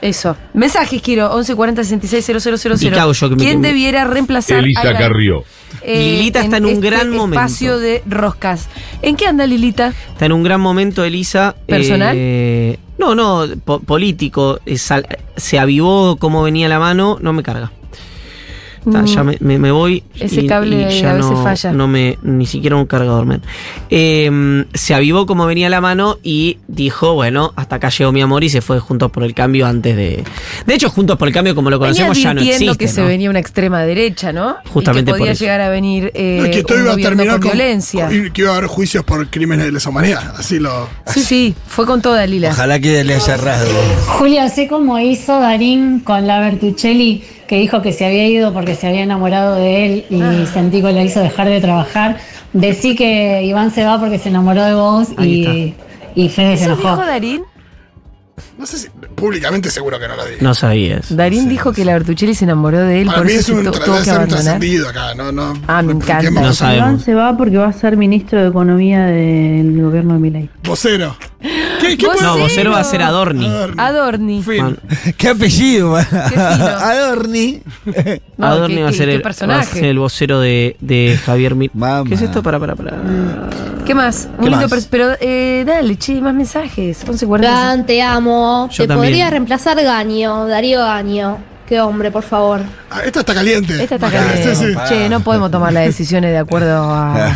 [0.02, 0.34] Eso.
[0.54, 2.76] Mensajes quiero, 1140 66 000.
[2.80, 5.44] Y cago yo que me- ¿Quién me- debiera reemplazar a Elisa la- Carrió.
[5.82, 7.40] eh, Lilita está en un este gran momento.
[7.40, 8.68] espacio de roscas.
[9.02, 9.92] ¿En qué anda Lilita?
[10.12, 11.54] Está en un gran momento, Elisa.
[11.66, 12.14] ¿Personal?
[12.18, 14.58] Eh, no, no, po- político.
[14.64, 14.90] Es
[15.36, 17.70] se avivó como venía la mano, no me carga.
[18.90, 19.06] Ta, Mm.
[19.06, 20.02] ya me, me- me voy.
[20.18, 21.72] Ese cable ya a veces no, falla.
[21.72, 23.42] No me, ni siquiera un cargador, men.
[23.90, 28.44] Eh, se avivó como venía la mano y dijo, bueno, hasta acá llegó mi amor
[28.44, 30.24] y se fue Juntos por el Cambio antes de.
[30.66, 32.76] De hecho, Juntos por el Cambio, como lo Venía conocemos, ya no existe.
[32.78, 34.56] que se venía una extrema derecha, ¿no?
[34.72, 35.44] Justamente y que por podía eso.
[35.44, 38.06] llegar a venir eh, No, es que esto un iba a terminar con con, violencia.
[38.06, 40.34] con- que iba a haber juicios por crímenes de lesa humanidad.
[40.38, 40.88] Así lo.
[41.06, 42.50] Sí, sí, fue con toda Lila.
[42.50, 43.72] Ojalá que le haya rasgo.
[44.18, 48.76] Julia, sé cómo hizo Darín con la Bertuccelli, que dijo que se había ido porque
[48.76, 50.46] se había enamorado de él y Ah.
[50.46, 52.16] sentí que la hizo dejar de trabajar.
[52.52, 55.74] Decí que Iván se va porque se enamoró de vos Ahí
[56.14, 57.04] y, y Fede se ¿Eso dijo enojó.
[57.06, 57.42] Darín?
[58.60, 58.88] No sé si.
[59.14, 60.36] Públicamente seguro que no lo digo.
[60.42, 61.16] No sabías.
[61.16, 63.64] Darín dijo que la Bertuccelli se enamoró de él, Para por mí eso es un,
[63.64, 64.28] tuvo que un abandonar.
[64.28, 65.14] trascendido acá.
[65.14, 65.54] No, no.
[65.66, 66.30] Ah, me encanta.
[66.30, 67.02] No sabemos.
[67.02, 70.50] se va porque va a ser ministro de Economía del gobierno de Milei.
[70.64, 71.16] Vocero.
[71.80, 72.22] ¿Qué, qué Vocero.
[72.36, 73.46] No, vocero va a ser Adorni.
[73.46, 73.74] Adorni.
[73.78, 74.44] Adorni.
[75.16, 75.96] ¿Qué apellido?
[76.28, 76.36] Qué.
[76.38, 77.62] Adorni.
[78.36, 80.76] No, Adorni qué- va, a qué- ser qué el, va a ser el vocero de,
[80.80, 81.70] de Javier Mir.
[82.06, 82.42] ¿Qué es esto?
[82.42, 82.92] Para, para, para.
[83.86, 84.28] ¿Qué más?
[84.38, 84.86] Un ¿Qué lindo más?
[84.86, 87.06] Pero eh, dale, che, más mensajes.
[87.06, 87.40] 11.40.
[87.40, 88.49] Dan, te amo.
[88.70, 89.10] Yo te también.
[89.12, 91.38] podría reemplazar Gaño, Darío Gaño.
[91.66, 92.62] Qué hombre, por favor.
[92.90, 93.80] Ah, esta está caliente.
[93.80, 94.56] Esta está caliente.
[94.56, 94.78] sí, sí.
[94.88, 97.32] Che, no podemos tomar las decisiones de acuerdo a,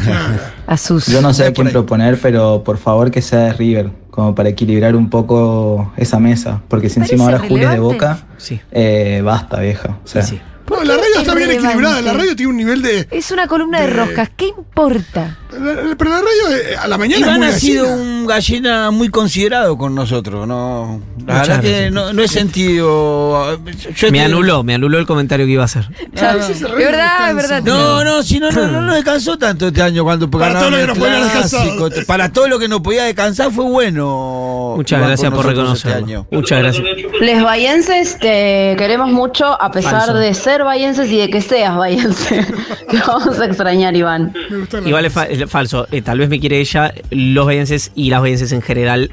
[0.66, 1.06] a sus.
[1.06, 4.48] Yo no sé a quién proponer, pero por favor que sea de River, como para
[4.48, 6.60] equilibrar un poco esa mesa.
[6.66, 7.78] Porque si encima ahora Julia es de?
[7.78, 8.60] Boca, Sí.
[8.72, 9.98] eh, basta, vieja.
[10.04, 10.40] O sea, Sí.
[10.68, 11.66] No, la radio está bien relevante?
[11.68, 12.00] equilibrada.
[12.02, 13.06] La radio tiene un nivel de.
[13.12, 14.30] Es una columna de de- roscas.
[14.34, 15.36] ¿Qué importa?
[15.60, 18.02] La- Pero la radio eh, a la mañana es Iván muy ha sido gallina.
[18.02, 21.00] un gallina muy considerado con nosotros, ¿no?
[21.26, 23.58] La verdad que no, no he sentido.
[23.96, 25.88] yo Me te- anuló, me anuló el comentario que iba a hacer.
[26.20, 27.62] A veces se Es verdad, es verdad.
[27.62, 30.76] No, no, si no, no, no, no descansó tanto este año cuando Para todo lo
[30.76, 32.06] que el nos podía descansar.
[32.06, 34.74] Para todo lo que nos podía descansar fue bueno.
[34.76, 36.26] Muchas Iván, gracias por nosotros este año.
[36.30, 36.84] Muchas gracias.
[37.20, 40.14] Les bayenses te queremos mucho a pesar Falso.
[40.14, 42.44] de ser bayenses y de que seas bayense.
[42.90, 44.32] Te vamos a extrañar, Iván.
[44.50, 45.12] Me gusta la- Igual es
[45.46, 45.86] falso.
[45.90, 49.10] Eh, tal vez me quiere ella, los bayenses y las bayenses en general.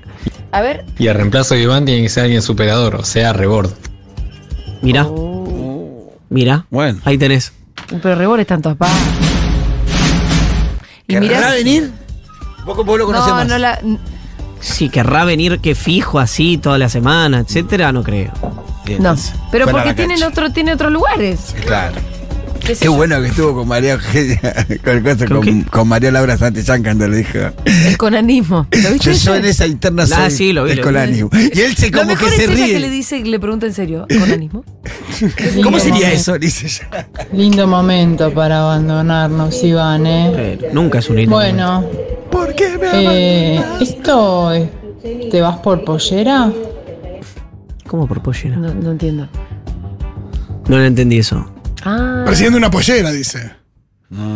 [0.51, 0.85] A ver.
[0.97, 3.71] Y el reemplazo de Iván tiene que ser alguien superador, o sea, rebord.
[4.81, 6.13] Mira, Oh.
[6.29, 6.65] mira.
[6.69, 6.99] Bueno.
[7.05, 7.53] Ahí tenés.
[8.01, 8.87] Pero rebores tantos pa.
[11.07, 11.49] Y ¿Querrá mirá.
[11.51, 11.91] venir?
[12.65, 13.47] Poco vos lo conocés No, más.
[13.47, 13.79] no la.
[14.59, 18.31] Si querrá venir que fijo así toda la semana, etcétera, no creo.
[18.85, 19.15] Bien, No.
[19.51, 21.55] Pero porque tienen otro, tiene otros lugares.
[21.65, 21.95] Claro.
[22.79, 24.39] ¿Qué bueno que estuvo con María Eugenia,
[24.83, 25.65] con, ¿Con con, qué?
[25.69, 27.37] con María Laura Santillán cuando le dijo.
[27.65, 28.67] El conanismo.
[28.83, 29.13] ¿Lo viste?
[29.15, 30.85] Yo en esa interna Ah, soy sí, lo vi, el lo vi.
[30.87, 31.29] colánico.
[31.53, 32.73] Y él se Lo como que mejor se es ella ríe.
[32.73, 34.05] que le dice, le pregunta en serio.
[34.19, 34.63] ¿Conanismo?
[35.63, 36.37] ¿Cómo sería eso?
[36.37, 37.07] Dice ella.
[37.33, 40.57] Lindo momento para abandonarnos, Iván, ¿eh?
[40.61, 41.63] Pero nunca es un lindo momento.
[41.81, 41.89] Bueno,
[42.31, 43.81] ¿Por qué me eh, abandonas?
[43.81, 44.69] ¿esto es-
[45.31, 46.51] te vas por pollera?
[47.87, 48.55] ¿Cómo por pollera?
[48.55, 49.27] No, no entiendo.
[50.67, 51.51] No lo entendí eso.
[51.83, 52.23] Ah.
[52.25, 53.51] Persiguiendo una pollera, dice.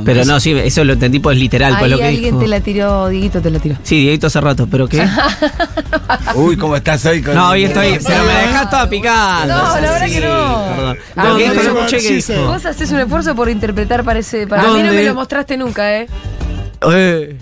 [0.06, 2.40] Pero no, sí, eso lo entendí pues literal, Ahí pues lo que alguien dijo.
[2.40, 3.76] te la tiró, Dieguito te la tiró.
[3.84, 5.06] Sí, Dieguito hace rato, pero ¿qué?
[6.36, 7.22] Uy, ¿cómo estás hoy?
[7.22, 9.46] Con No, hoy estoy, pero me dejás toda picada.
[9.46, 10.66] No, la verdad Sí, que no.
[10.76, 10.98] Perdón.
[11.18, 11.86] Ah, No, bien, dijo, no bien.
[11.86, 12.48] escuché que Sí, dijo.
[12.48, 14.48] Vos haces un esfuerzo por interpretar para ese.
[14.48, 14.92] Para mí no ¿Dónde?
[14.94, 16.08] me lo mostraste nunca, ¿eh?
[16.94, 17.38] Eh,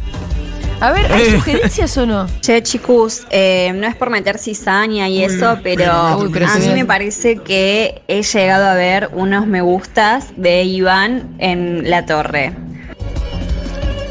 [0.83, 1.31] A ver, ¿hay Eh.
[1.31, 2.27] sugerencias o no?
[2.41, 6.67] Che, chicos, eh, no es por meter cizaña y eso, pero, Uy, pero a mí
[6.73, 12.51] me parece que he llegado a ver unos me gustas de Iván en la torre.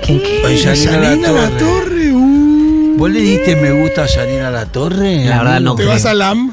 [0.09, 1.59] Ay, Yanina Yanina La La Torre.
[1.59, 2.95] Torre, uh.
[2.97, 5.25] ¿Vos le diste me gusta a Yanina La Torre?
[5.27, 5.93] La verdad, no Te creo.
[5.95, 6.53] vas a LAM.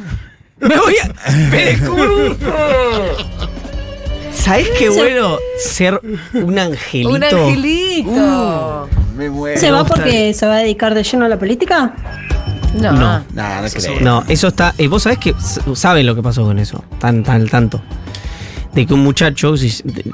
[0.60, 1.32] Me voy a.
[1.50, 2.36] ¡Me descubro!
[4.34, 6.02] ¿Sabés qué bueno ser
[6.34, 7.10] un angelito?
[7.14, 8.90] Un angelito.
[9.20, 9.60] Me muero.
[9.60, 11.94] ¿Se va porque se va a dedicar de lleno a la política?
[12.80, 12.92] no.
[12.94, 13.24] No.
[13.34, 14.00] Nah, no creo.
[14.00, 14.74] No, eso está.
[14.78, 15.36] eh, Vos sabés que
[15.76, 16.84] saben lo que pasó con eso.
[17.00, 17.82] Tan, tan, tanto.
[18.74, 19.56] De que un muchacho,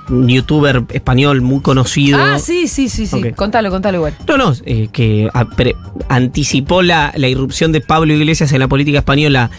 [0.09, 2.17] un youtuber español muy conocido.
[2.19, 3.15] Ah, sí, sí, sí, sí.
[3.15, 3.35] Ok.
[3.35, 4.13] Contalo, contalo igual.
[4.27, 5.75] No, no, eh, que a- pre-
[6.07, 9.51] anticipó la, la irrupción de Pablo Iglesias en la política española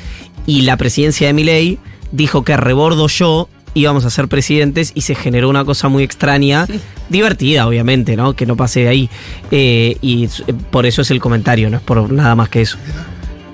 [0.46, 1.78] y la presidencia de Milei
[2.10, 6.66] dijo que rebordo yo íbamos a ser presidentes y se generó una cosa muy extraña,
[7.10, 8.32] divertida obviamente, ¿no?
[8.32, 9.10] Que no pase de ahí.
[9.50, 12.78] Eh, y eh, por eso es el comentario, no es por nada más que eso.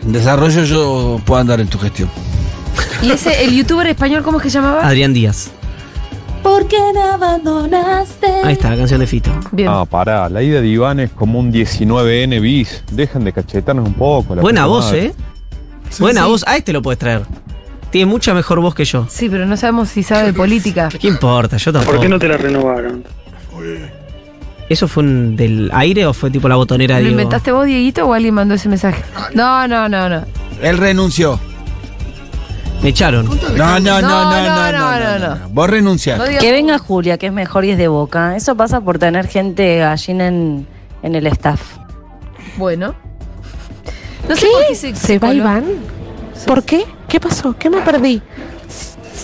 [0.04, 2.08] En desarrollo yo puedo andar en tu gestión.
[3.02, 4.86] ¿Y ese, el youtuber español, cómo es que se llamaba?
[4.86, 5.50] Adrián Díaz.
[6.42, 8.26] ¿Por qué me abandonaste?
[8.44, 9.30] Ahí está, la canción de Fito.
[9.50, 9.68] Bien.
[9.68, 12.82] Ah, pará, la ida de Iván es como un 19N bis.
[12.92, 14.34] Dejen de cachetarnos un poco.
[14.34, 15.06] la Buena voz, madre.
[15.06, 15.14] ¿eh?
[15.98, 16.44] Buena voz.
[16.46, 17.22] A este lo puedes traer.
[17.92, 19.06] Tiene mucha mejor voz que yo.
[19.10, 20.88] Sí, pero no sabemos si sabe de política.
[20.88, 21.58] ¿Qué importa?
[21.58, 21.92] Yo tampoco.
[21.96, 23.04] ¿Por qué no te la renovaron?
[24.70, 28.06] ¿Eso fue un del aire o fue tipo la botonera de ¿Lo inventaste vos, Dieguito,
[28.06, 29.02] o alguien mandó ese mensaje?
[29.34, 30.24] No, no, no, no.
[30.62, 31.38] Él renunció.
[32.82, 33.26] Me echaron.
[33.26, 35.48] No, no, no, no, no, no, no, no.
[35.50, 36.38] Vos renunciaste.
[36.38, 38.36] Que venga Julia, que es mejor y es de boca.
[38.36, 40.66] Eso pasa por tener gente gallina en,
[41.02, 41.60] en el staff.
[42.56, 42.94] Bueno.
[44.26, 45.64] No sé por qué se, ¿Se va Iván?
[46.46, 46.86] ¿Por qué?
[47.12, 47.54] ¿Qué pasó?
[47.58, 48.22] ¿Qué me perdí?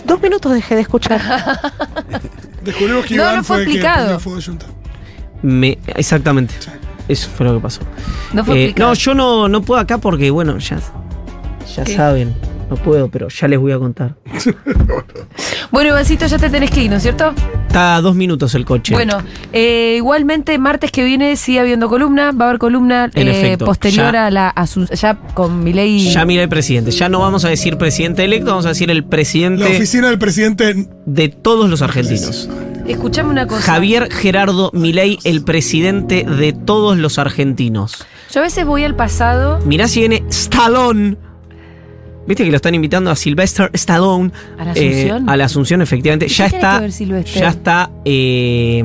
[0.05, 1.18] Dos minutos dejé de escuchar.
[2.62, 4.18] Descubrimos que No, Iván no fue fue que explicado.
[4.18, 4.66] de.
[5.41, 6.53] Me, exactamente.
[7.09, 7.80] Eso fue lo que pasó.
[8.34, 8.91] No fue Eh, explicado.
[8.91, 10.78] no, yo no, no puedo acá porque, bueno, ya,
[11.74, 11.97] ya ¿Qué?
[11.97, 12.34] saben.
[12.71, 14.14] No puedo, pero ya les voy a contar.
[15.71, 17.35] Bueno, Ivancito, ya te tenés que ir, ¿no es cierto?
[17.66, 18.95] Está a dos minutos el coche.
[18.95, 19.19] Bueno,
[19.53, 23.66] eh, igualmente martes que viene sigue habiendo columna, va a haber columna En eh, efecto,
[23.66, 26.11] posterior ya- a la asun- ya con mi ley.
[26.11, 26.91] Ya mira el presidente.
[26.91, 30.19] Ya no vamos a decir presidente electo, vamos a decir el La presidente oficina del
[30.19, 30.89] presidente.
[31.05, 32.49] de todos los argentinos.
[32.87, 33.61] Escuchame una cosa.
[33.61, 38.07] Javier Gerardo Milei, el presidente de todos los argentinos.
[38.33, 39.59] Yo a veces voy al pasado.
[39.66, 41.19] Mirá si viene Stallone.
[42.29, 44.31] Viste que lo están invitando a Sylvester Stallone.
[44.59, 45.22] ¿A la Asunción?
[45.22, 46.26] Eh, a la Asunción, efectivamente.
[46.26, 46.74] ¿Y Ya está.
[46.76, 47.43] que ver Sylvester?
[47.43, 47.91] Ya está.
[48.05, 48.85] eh,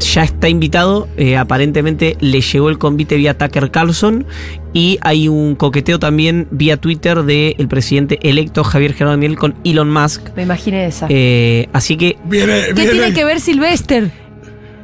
[0.00, 1.08] ya está invitado.
[1.16, 4.26] eh, aparentemente le llegó el convite vía Tucker Carlson.
[4.74, 9.90] Y hay un coqueteo también vía Twitter del presidente electo Javier Gerardo Milei con Elon
[9.90, 10.28] Musk.
[10.36, 11.06] Me imaginé esa.
[11.08, 14.10] Eh, así que Viene, ¿Qué viene- tiene que ver Sylvester?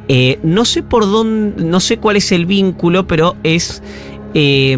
[0.08, 3.82] eh, no sé por dónde, no sé cuál es el vínculo, pero es.
[4.34, 4.76] eh,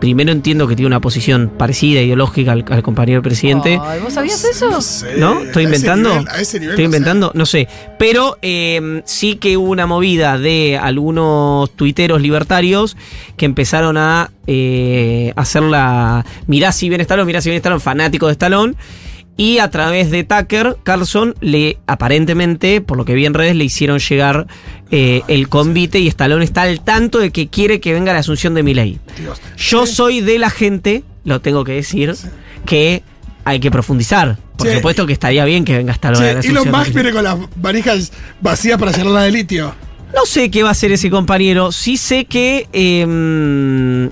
[0.00, 3.78] primero entiendo que tiene una posición parecida ideológica al, al compañero presidente.
[3.82, 4.70] Ay, ¿Vos sabías eso?
[4.70, 5.38] No sé, ¿No?
[5.38, 6.08] a ¿Estoy ese inventando?
[6.10, 6.96] nivel- a ese nivel ¿Estoy no sé.
[6.96, 7.30] inventando?
[7.34, 7.68] No sé.
[7.98, 12.96] Pero eh, sí que hubo una movida de algunos tuiteros libertarios
[13.36, 16.24] que empezaron a eh, hacer la.
[16.46, 18.74] Mirá si viene Stallone, mirá si viene Stallone, fanático de Stallone.
[19.40, 23.64] Y a través de Tucker Carlson, le aparentemente, por lo que vi en redes, le
[23.64, 24.46] hicieron llegar
[24.90, 28.52] eh, el convite y Stallone está al tanto de que quiere que venga la asunción
[28.52, 28.98] de Milei.
[29.56, 32.14] Yo soy de la gente, lo tengo que decir,
[32.66, 33.02] que
[33.46, 34.36] hay que profundizar.
[34.58, 36.68] Por supuesto que estaría bien que venga Stallone a la asunción.
[36.68, 38.12] Elon Musk viene con las manijas
[38.42, 39.74] vacías para llenarla de litio.
[40.14, 41.72] No sé qué va a hacer ese compañero.
[41.72, 42.68] Sí sé que.
[42.74, 44.10] eh,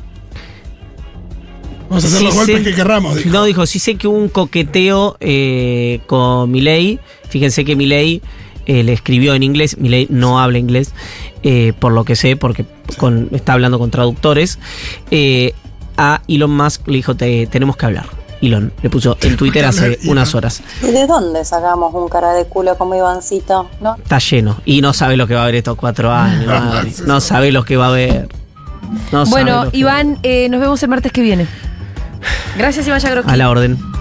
[1.89, 3.17] Vamos a hacer sí los golpes sé- que querramos.
[3.17, 3.31] dijo.
[3.31, 6.99] No, dijo, sí sé que hubo un coqueteo eh, con Milei.
[7.29, 8.21] Fíjense que Milei
[8.67, 9.79] eh, le escribió en inglés.
[9.79, 10.93] Milei no habla inglés,
[11.43, 12.65] eh, por lo que sé, porque
[12.99, 14.59] con- está hablando con traductores.
[15.11, 15.55] Eh,
[15.97, 18.07] a Elon Musk le dijo, "Te- tenemos que hablar.
[18.41, 20.63] Elon le puso en Twitter hace unas horas.
[20.81, 23.69] ¿Y de dónde sacamos un cara de culo como Ivancito?
[23.81, 23.97] ¿No?
[23.97, 24.59] Está lleno.
[24.65, 26.47] Y no sabe lo que va a haber estos cuatro años.
[27.07, 28.29] No sabe lo que va a haber.
[29.11, 31.47] No bueno, Iván, eh, nos vemos el martes que viene.
[32.57, 33.31] Gracias, Iván Yagroski.
[33.31, 33.98] A la orden.